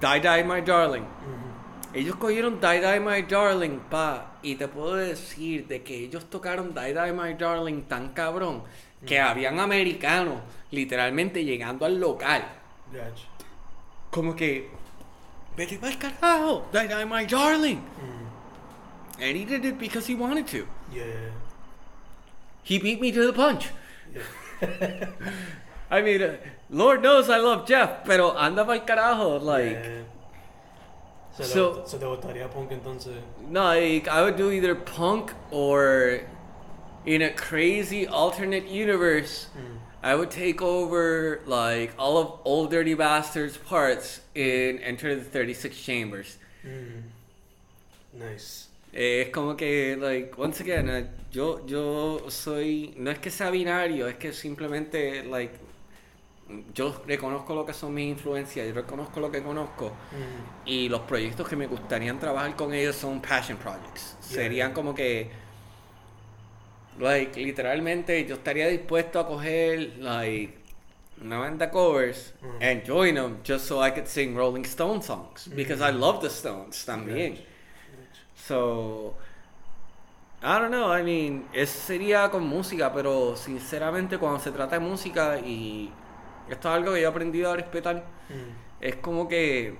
[0.00, 1.02] Die Die My Darling.
[1.04, 1.53] Mhm.
[1.94, 6.74] Ellos cogieron Die Die My Darling, pa, y te puedo decir de que ellos tocaron
[6.74, 8.64] Die Die My Darling tan cabrón
[9.06, 10.40] que habían americanos
[10.72, 12.44] literalmente llegando al local.
[14.10, 14.70] Como que,
[15.56, 17.78] vete pa'l carajo, Die Die My Darling.
[17.78, 20.66] Mm, And he did it because he wanted to.
[20.92, 21.04] yeah,
[22.64, 23.68] He beat me to the punch.
[24.12, 25.08] yeah.
[25.90, 26.20] I mean,
[26.70, 29.70] Lord knows I love Jeff, pero anda pa'l carajo, like.
[29.84, 30.02] Yeah.
[31.42, 33.14] So- se te gustaría punk entonces.
[33.50, 36.20] No, like I would do either punk or
[37.04, 39.78] in a crazy alternate universe, Mm.
[40.02, 45.76] I would take over like all of Old Dirty Bastard's parts in Enter the 36
[45.82, 46.36] Chambers.
[46.64, 47.02] Mm.
[48.12, 48.68] Nice.
[48.92, 53.50] Eh, es como que, like, once again, eh, yo, yo soy, no es que sea
[53.50, 55.52] binario, es que simplemente, like,
[56.74, 59.88] yo reconozco lo que son mis influencias, yo reconozco lo que conozco.
[59.88, 60.68] Mm.
[60.68, 64.16] Y los proyectos que me gustarían trabajar con ellos son passion projects.
[64.28, 64.36] Yeah.
[64.36, 65.30] Serían como que,
[66.98, 70.58] like, literalmente yo estaría dispuesto a coger, like,
[71.22, 72.62] una banda covers Mm.
[72.62, 75.48] and join them just so I could sing Rolling Stone songs.
[75.48, 77.38] Because I love the Stones también.
[78.36, 79.14] So,
[80.42, 84.80] I don't know, I mean, eso sería con música, pero sinceramente cuando se trata de
[84.84, 85.90] música y
[86.50, 87.96] esto es algo que yo he aprendido a respetar.
[88.28, 88.82] Mm.
[88.84, 89.74] Es como que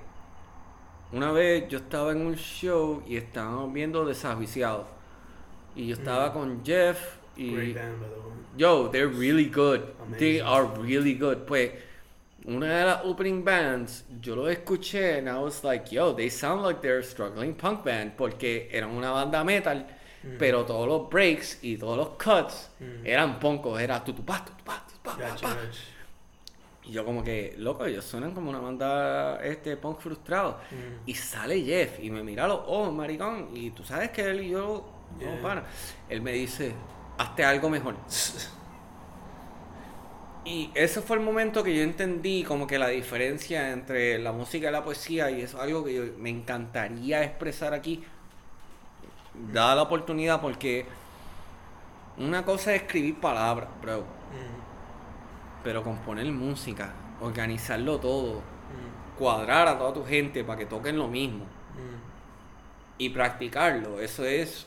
[1.13, 4.87] una vez yo estaba en un show y estábamos viendo Desaviciados.
[5.77, 6.33] Y yo estaba Mm.
[6.33, 7.55] con Jeff y...
[7.55, 8.35] Great band, by the way.
[8.57, 9.81] Yo, they're really good.
[10.19, 11.39] They are really good.
[11.47, 11.73] Pues,
[12.45, 16.63] una de las opening bands, yo lo escuché and I was like, yo, they sound
[16.65, 18.13] like they're a struggling punk band.
[18.17, 19.87] Porque eran una banda metal,
[20.23, 20.39] Mm.
[20.39, 23.05] pero todos los breaks y todos los cuts Mm.
[23.07, 23.81] eran punkos.
[23.81, 25.43] Era tutupá, tutupá, tutupá, yach.
[26.87, 30.59] Y yo como que, loco, ellos suenan como una banda este punk frustrado.
[30.71, 31.09] Mm.
[31.09, 33.49] Y sale Jeff y me mira a los ojos, maricón.
[33.55, 34.87] Y tú sabes que él y yo,
[35.19, 35.43] no, Yeah.
[35.43, 35.65] pana.
[36.09, 36.73] Él me dice,
[37.19, 37.95] hazte algo mejor.
[40.47, 44.69] Y ese fue el momento que yo entendí como que la diferencia entre la música
[44.69, 45.31] y la poesía.
[45.31, 48.05] Y eso es algo que yo- me encantaría expresar aquí.
[49.53, 50.85] Dada la oportunidad porque
[52.19, 54.01] una cosa es escribir palabras, bro.
[54.01, 54.74] Mm.
[55.65, 59.19] Pero componer música, organizarlo todo, Mm.
[59.19, 62.99] cuadrar a toda tu gente para que toquen lo mismo Mm.
[62.99, 64.67] y practicarlo, eso es,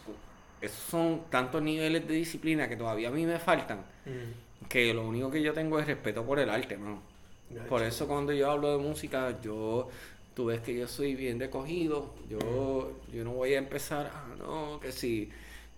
[0.62, 4.68] esos son tantos niveles de disciplina que todavía a mí me faltan, Mm.
[4.68, 7.02] que lo único que yo tengo es respeto por el arte, ¿no?
[7.50, 7.66] Gotcha.
[7.68, 9.90] Por eso cuando yo hablo de música, yo,
[10.34, 14.80] tú ves que yo soy bien recogido, yo, yo no voy a empezar, ah, no,
[14.82, 15.30] que sí,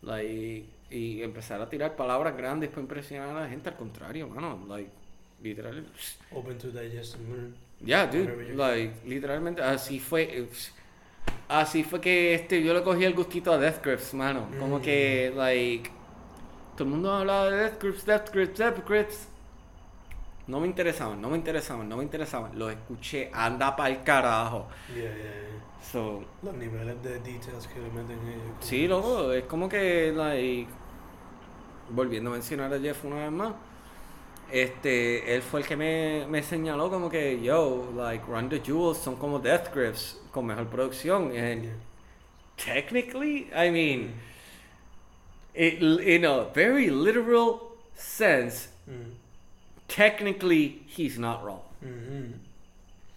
[0.01, 4.59] like, y empezar a tirar palabras grandes para impresionar a la gente, al contrario, mano,
[4.67, 4.89] like,
[5.41, 5.83] literal,
[6.31, 7.55] Open to digest and learn.
[7.81, 10.47] ya, Whatever dude, like, literalmente, así fue,
[11.47, 14.81] así fue que este, yo le cogí el gustito a Death Grips, mano, como Mm.
[14.81, 15.89] que, like,
[16.75, 19.27] todo el mundo hablaba de Death Grips, Death Grips, Death Grips,
[20.47, 25.03] no me interesaban, no me interesaban, no me interesaban, los escuché, anda pa'l carajo, Yeah,
[25.03, 25.83] yeah, yeah.
[25.91, 28.55] so, Los niveles de details que le meten ellos.
[28.61, 30.67] sí, loco, es como que, like,
[31.91, 33.53] volviendo a mencionar a Jeff una vez más,
[34.51, 38.97] este, él fue el que me, me señaló como que, yo, like, Run the Jewels
[38.97, 41.69] son como Death Grips, con mejor producción, and
[42.57, 44.13] technically, I mean,
[45.53, 49.13] it, in a very literal sense, Mm.
[49.87, 51.61] technically he's not wrong.
[51.83, 52.33] Mhm.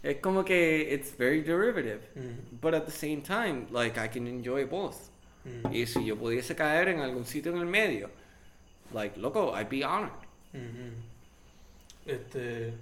[0.02, 2.00] Es como que it's very derivative.
[2.14, 2.58] Mhm.
[2.60, 5.08] But at the same time, like I can enjoy both.
[5.46, 5.72] Mm.
[5.74, 8.10] Y si yo pudiese caer en algún sitio en el medio,
[8.92, 10.12] like, loco, I'd be honored.
[12.06, 12.72] Este.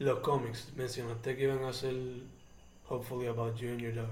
[0.00, 1.94] Los cómics, mencionaste que iban a ser
[2.86, 4.10] hopefully about you and your dog.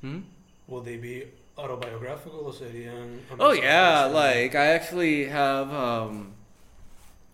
[0.00, 0.20] Hmm?
[0.66, 1.24] Will they be
[1.56, 6.32] autobiographical o serían Oh yeah, like I actually have um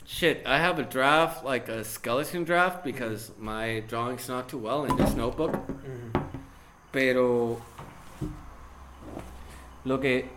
[0.05, 4.85] shit, I have a draft, like a skeleton draft because my drawing's not too well
[4.85, 5.53] in this notebook.
[5.53, 6.23] Mhm.
[6.93, 7.63] Pero
[9.85, 10.29] lo que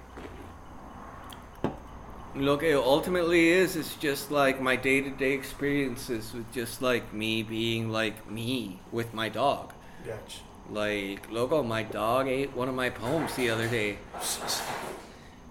[2.36, 7.90] lo que ultimately is It's just like my day-to-day experiences with just like me being
[7.92, 9.72] like me with my dog.
[10.06, 10.40] Gotcha.
[10.72, 13.98] Like, loco, my dog ate one of my poems the other day.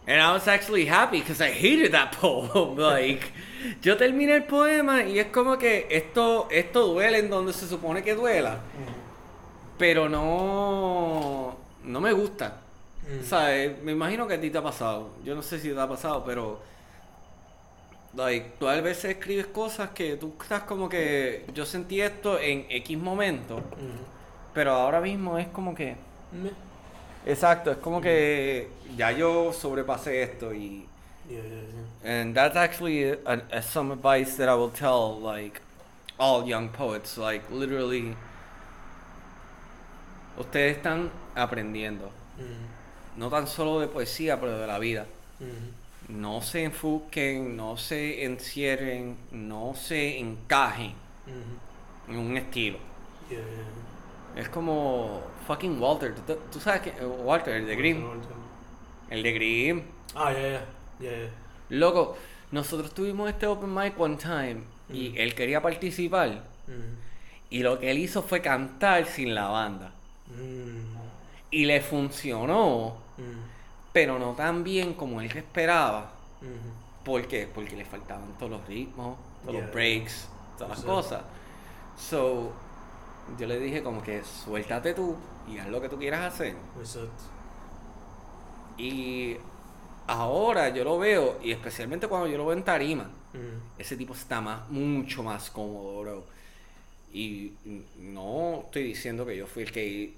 [0.07, 2.77] And I was actually happy because I hated that poem.
[2.77, 3.33] Like,
[3.83, 8.03] yo terminé el poema y es como que esto, esto duele en donde se supone
[8.03, 8.95] que duela, Mhm.
[9.79, 12.59] pero no, no me gusta.
[13.21, 15.11] O sea, eh, me imagino que a ti te ha pasado.
[15.25, 16.61] Yo no sé si te ha pasado, pero.
[18.15, 21.47] Like, tú a veces escribes cosas que tú estás como que.
[21.55, 23.61] Yo sentí esto en X momento,
[24.53, 25.97] pero ahora mismo es como que.
[27.25, 30.87] Exacto, es como que ya yo sobrepasé esto y.
[31.29, 31.49] Yeah, yeah,
[32.05, 32.21] yeah.
[32.21, 35.61] And that's actually a, a- some advice that I will tell, like,
[36.19, 37.17] all young poets.
[37.17, 38.15] Like, literally.
[40.39, 42.11] Ustedes están aprendiendo.
[43.17, 45.07] No tan solo de poesía, pero de la vida.
[46.13, 50.93] No se enfoquen, no se encierren, no se encajen
[52.09, 52.79] en un estilo.
[53.31, 54.43] Yeah, yeah.
[54.43, 56.15] Es como fucking Walter.
[56.15, 58.05] ¿Tú, tú sabes que eh, Walter, el de Grimm?
[59.09, 59.83] El de Grimm.
[60.15, 60.43] Ah, yeah,
[61.01, 61.11] yeah.
[61.11, 61.31] Yeah.
[61.71, 62.17] Loco,
[62.51, 66.45] nosotros tuvimos este open mic one time y él quería participar
[67.49, 69.93] y lo que él hizo fue cantar sin la banda.
[70.29, 70.97] Mm.
[71.51, 73.52] Y le funcionó, Mm.
[73.93, 76.13] Pero no tan bien como él esperaba.
[77.05, 77.49] ¿Por qué?
[77.53, 79.65] Porque le faltaban todos los ritmos, todos Yeah.
[79.65, 81.23] los breaks, todas las cosas.
[81.99, 82.53] So,
[83.39, 85.17] yo le dije como que suéltate tú
[85.49, 86.55] y haz lo que tú quieras hacer.
[86.79, 87.25] Exacto.
[88.79, 89.37] Y
[90.07, 93.11] ahora yo lo veo, y especialmente cuando yo lo veo en tarima,
[93.79, 96.25] ese tipo está más, mucho más cómodo, bro.
[97.13, 97.53] Y
[97.99, 100.15] no estoy diciendo que yo fui el que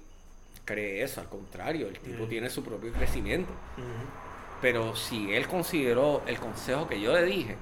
[0.63, 2.29] cree eso, al contrario, el tipo Yeah.
[2.29, 3.51] tiene su propio crecimiento.
[4.61, 7.55] Pero si él consideró el consejo que yo le dije,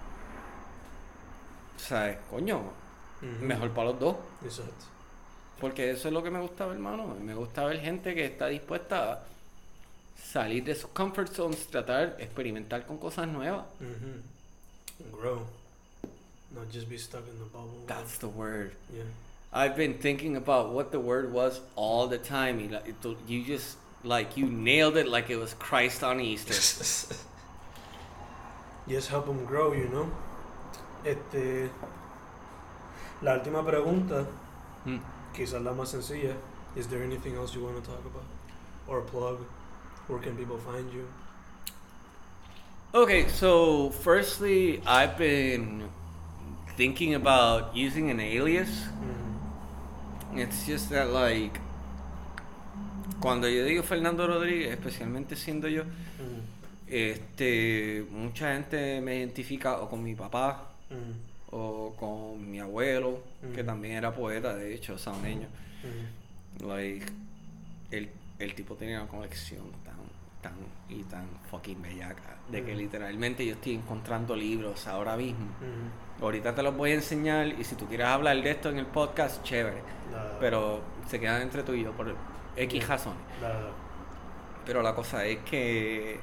[1.78, 2.18] ¿sabes?
[2.30, 2.62] Coño,
[3.42, 4.16] mejor para los dos.
[4.44, 4.86] Exacto.
[5.60, 7.16] Porque eso es lo que me gusta ver, hermano.
[7.22, 9.24] Me gusta ver gente que está dispuesta a
[10.22, 13.66] salir de sus comfort zones, tratar, experimentar con cosas nuevas.
[15.12, 15.46] Grow.
[16.52, 17.86] Not just be stuck in the bubble.
[17.88, 18.74] That's the word.
[18.94, 19.04] Yeah.
[19.54, 22.58] I've been thinking about what the word was all the time.
[22.58, 26.54] Y la- y You just, like, you nailed it like it was Christ on Easter.
[28.90, 30.12] Just help them grow, you know.
[31.06, 31.70] Este.
[33.22, 34.26] La última pregunta,
[34.84, 34.98] Hmm.
[35.34, 36.36] quizás la más sencilla.
[36.76, 38.26] Is there anything else you want to talk about?
[38.88, 39.38] Or plug?
[40.08, 41.08] Where can people find you?
[42.94, 45.90] Okay, so firstly, I've been
[46.76, 48.70] thinking about using an alias.
[48.70, 49.23] Mhm.
[50.36, 51.60] It's just that, like,
[53.20, 55.84] cuando yo digo Fernando Rodríguez, especialmente siendo yo,
[56.88, 60.70] este, mucha gente me identifica o con mi papá
[61.52, 63.22] o con mi abuelo,
[63.54, 65.48] que también era poeta, de hecho, saoneño.
[65.84, 66.68] Mhm.
[66.68, 67.06] Like,
[67.92, 68.10] el,
[68.40, 69.96] el tipo tenía una colección tan,
[70.44, 70.54] tan
[70.90, 72.78] y tan fucking bellaca, de que Mm.
[72.78, 75.46] literalmente yo estoy encontrando libros ahora mismo.
[75.62, 76.22] Mhm.
[76.24, 78.86] Ahorita te los voy a enseñar y si tú quieres hablar de esto en el
[78.86, 79.82] podcast, chévere.
[80.12, 82.14] La- Pero se quedan entre tú y yo por
[82.56, 83.20] X razones.
[83.42, 83.72] la-
[84.66, 86.20] Pero la cosa es que,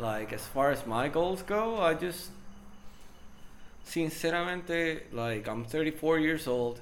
[0.00, 2.32] like, as far as my goals go, I just,
[3.84, 6.80] sinceramente, like, I'm 34 years old.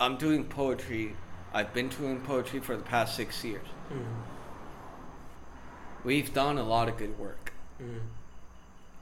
[0.00, 1.14] I'm doing poetry.
[1.52, 3.66] I've been doing poetry for the past six years.
[6.04, 7.52] We've done a lot of good work.
[7.78, 8.00] Mhm.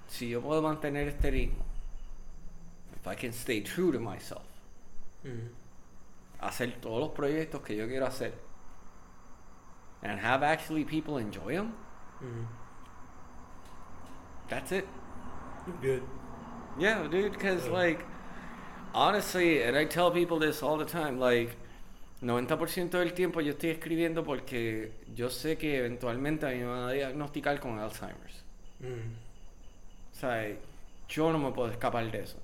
[0.06, 1.64] Si yo puedo mantener este ritmo,
[2.94, 4.44] if I can stay true to myself,
[5.24, 5.50] Mhm.
[6.40, 8.32] hacer todos los proyectos que yo quiero hacer,
[10.02, 11.74] and have actually people enjoy them,
[12.20, 12.46] Mhm.
[14.48, 14.86] that's it.
[15.66, 16.02] You're good.
[16.78, 17.72] Yeah, dude, because, Yeah.
[17.72, 18.04] like,
[18.94, 21.56] honestly, and I tell people this all the time, like,
[22.22, 26.88] 90% del tiempo yo estoy escribiendo porque yo sé que eventualmente a mí me van
[26.88, 28.44] a diagnosticar con Alzheimer's.
[28.78, 29.16] Mhm.
[30.12, 30.56] O sea,
[31.08, 32.38] yo no me puedo escapar de eso.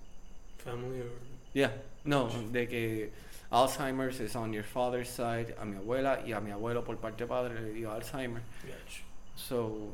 [0.65, 1.13] Family or...
[1.55, 1.73] Yeah,
[2.05, 3.13] no, de que
[3.51, 7.25] Alzheimer's es on your father's side, a mi abuela y a mi abuelo por parte
[7.25, 8.43] de padre le dio Alzheimer.
[8.63, 9.03] Gotcha.
[9.37, 9.93] So,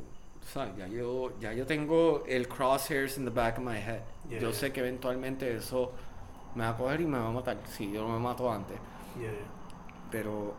[0.51, 0.77] ¿sabes?
[0.79, 4.01] Ya yo, ya yo tengo el crosshairs in the back of my head.
[4.31, 4.59] Yeah, yo yeah.
[4.59, 5.93] sé que eventualmente eso
[6.55, 7.59] me va a coger y me va a matar.
[7.69, 8.79] Si yo no me mato antes.
[9.21, 9.31] Yeah.
[10.15, 10.55] Pero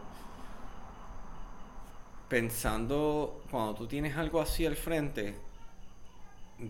[2.27, 5.35] pensando, cuando tú tienes algo así al frente,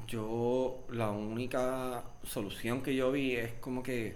[0.07, 4.15] yo la única solución que yo vi es como que,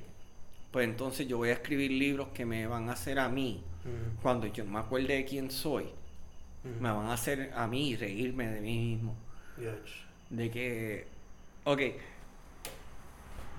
[0.70, 4.22] pues entonces yo voy a escribir libros que me van a hacer a mí, Mm,
[4.22, 5.86] cuando yo no me acuerde de quién soy,
[6.63, 6.82] mm.
[6.82, 9.15] me van a hacer a mí reírme de mí mismo.
[10.30, 11.07] De que,
[11.63, 11.82] ok,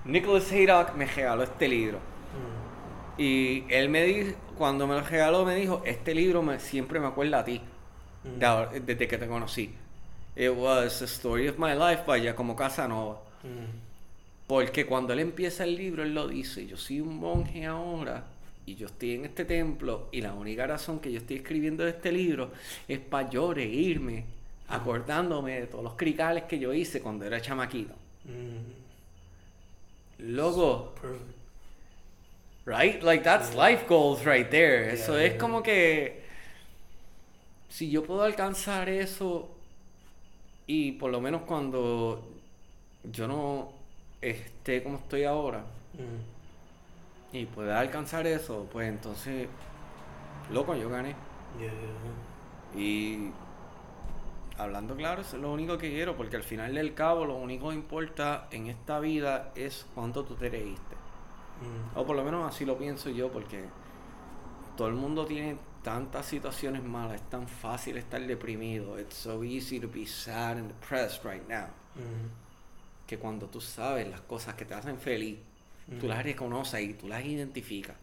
[0.05, 1.97] Nicholas Haydock me regaló este libro.
[1.97, 2.80] Mm,
[3.21, 7.05] Y él me dijo, cuando me lo regaló, me dijo, este libro me, siempre me
[7.05, 7.61] acuerda a ti,
[8.23, 8.39] mm.
[8.39, 9.75] de desde que te conocí.
[10.35, 13.21] It was the story of my life, vaya, como Casanova.
[13.43, 13.77] Mm,
[14.47, 18.25] Porque cuando él empieza el libro, él lo dice, yo soy un monje ahora
[18.65, 22.11] y yo estoy en este templo y la única razón que yo estoy escribiendo este
[22.11, 22.51] libro
[22.87, 24.25] es para yo reírme,
[24.67, 27.93] acordándome de todos los cricales que yo hice cuando era chamaquito.
[28.25, 28.81] mm.
[30.19, 31.40] Luego, Perfect.
[32.65, 33.01] Right?
[33.03, 34.89] Like that's life goals right there.
[34.89, 36.21] Eso Yeah, es como que
[37.69, 39.49] si yo puedo alcanzar eso
[40.67, 42.27] y por lo menos cuando
[43.03, 43.73] yo no
[44.21, 45.65] esté como estoy ahora
[45.99, 46.23] Mm,
[47.31, 49.47] y pueda alcanzar eso, pues entonces
[50.49, 51.15] loco, yo gané.
[51.59, 51.71] yeah,
[52.73, 53.33] Y
[54.57, 57.67] hablando claro, eso es lo único que quiero, porque al final del cabo lo único
[57.69, 61.00] que importa en esta vida es cuánto tú te reíste.
[61.61, 63.65] Mm, O por lo menos así lo pienso yo, porque
[64.75, 68.99] todo el mundo tiene tantas situaciones malas, es tan fácil estar deprimido.
[68.99, 71.67] It's so easy to be sad and depressed right now.
[71.95, 75.37] mm, Que cuando tú sabes las cosas que te hacen feliz,
[75.99, 77.95] tú las reconoces y tú las identificas.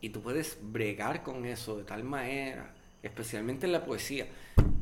[0.00, 2.72] Y tú puedes bregar con eso de tal manera,
[3.02, 4.26] especialmente en la poesía,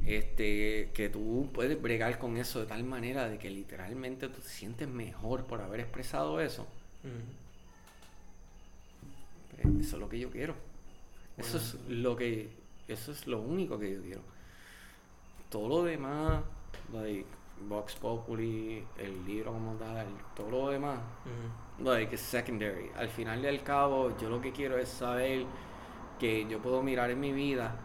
[0.05, 4.49] este, que tú puedes bregar con eso de tal manera de que literalmente tú te
[4.49, 6.67] sientes mejor por haber expresado eso.
[7.07, 7.47] Mm.
[9.81, 10.55] Eso es lo que yo quiero.
[11.37, 12.49] Eso es lo que,
[12.89, 14.21] eso es lo único que yo quiero.
[15.51, 16.43] Todo lo demás,
[16.93, 17.27] like
[17.69, 22.91] Vox Populi, el libro como tal, todo lo demás, Mm, like es secondary.
[22.97, 25.47] Al final y al cabo, yo lo que quiero es saber
[26.19, 27.77] que yo puedo mirar en mi vida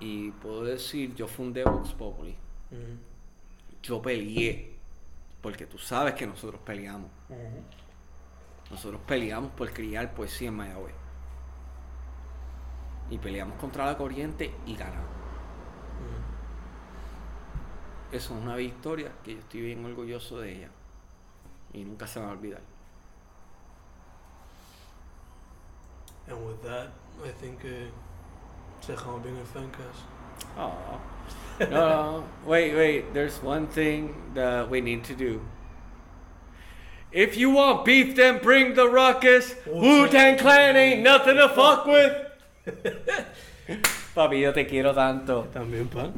[0.00, 2.32] y puedo decir, yo fundé Vox Populi,
[2.70, 4.74] mm, yo peleé,
[5.42, 7.10] porque tú sabes que nosotros peleamos.
[7.28, 7.79] mm.
[8.70, 10.94] Nosotros peleamos por criar poesía en Mayagüez.
[13.10, 15.10] Y peleamos contra la corriente y ganamos.
[18.10, 18.14] Mm.
[18.14, 20.68] Eso es una victoria que yo estoy bien orgulloso de ella.
[21.72, 22.62] Y nunca se me va a olvidar.
[26.28, 26.90] And with that,
[27.24, 27.90] I think uh,
[28.80, 30.04] se dejamos bien el fancast.
[30.56, 30.72] Oh.
[31.58, 32.24] No, no.
[32.46, 33.12] Wait, wait.
[33.12, 35.40] There's one thing that we need to do.
[37.12, 39.54] If you want beef, then bring the ruckus.
[39.66, 42.14] Wu Tang Clan ain't nothing to fuck with.
[44.14, 45.48] Papi, yo te quiero tanto.
[45.52, 46.10] También, pa.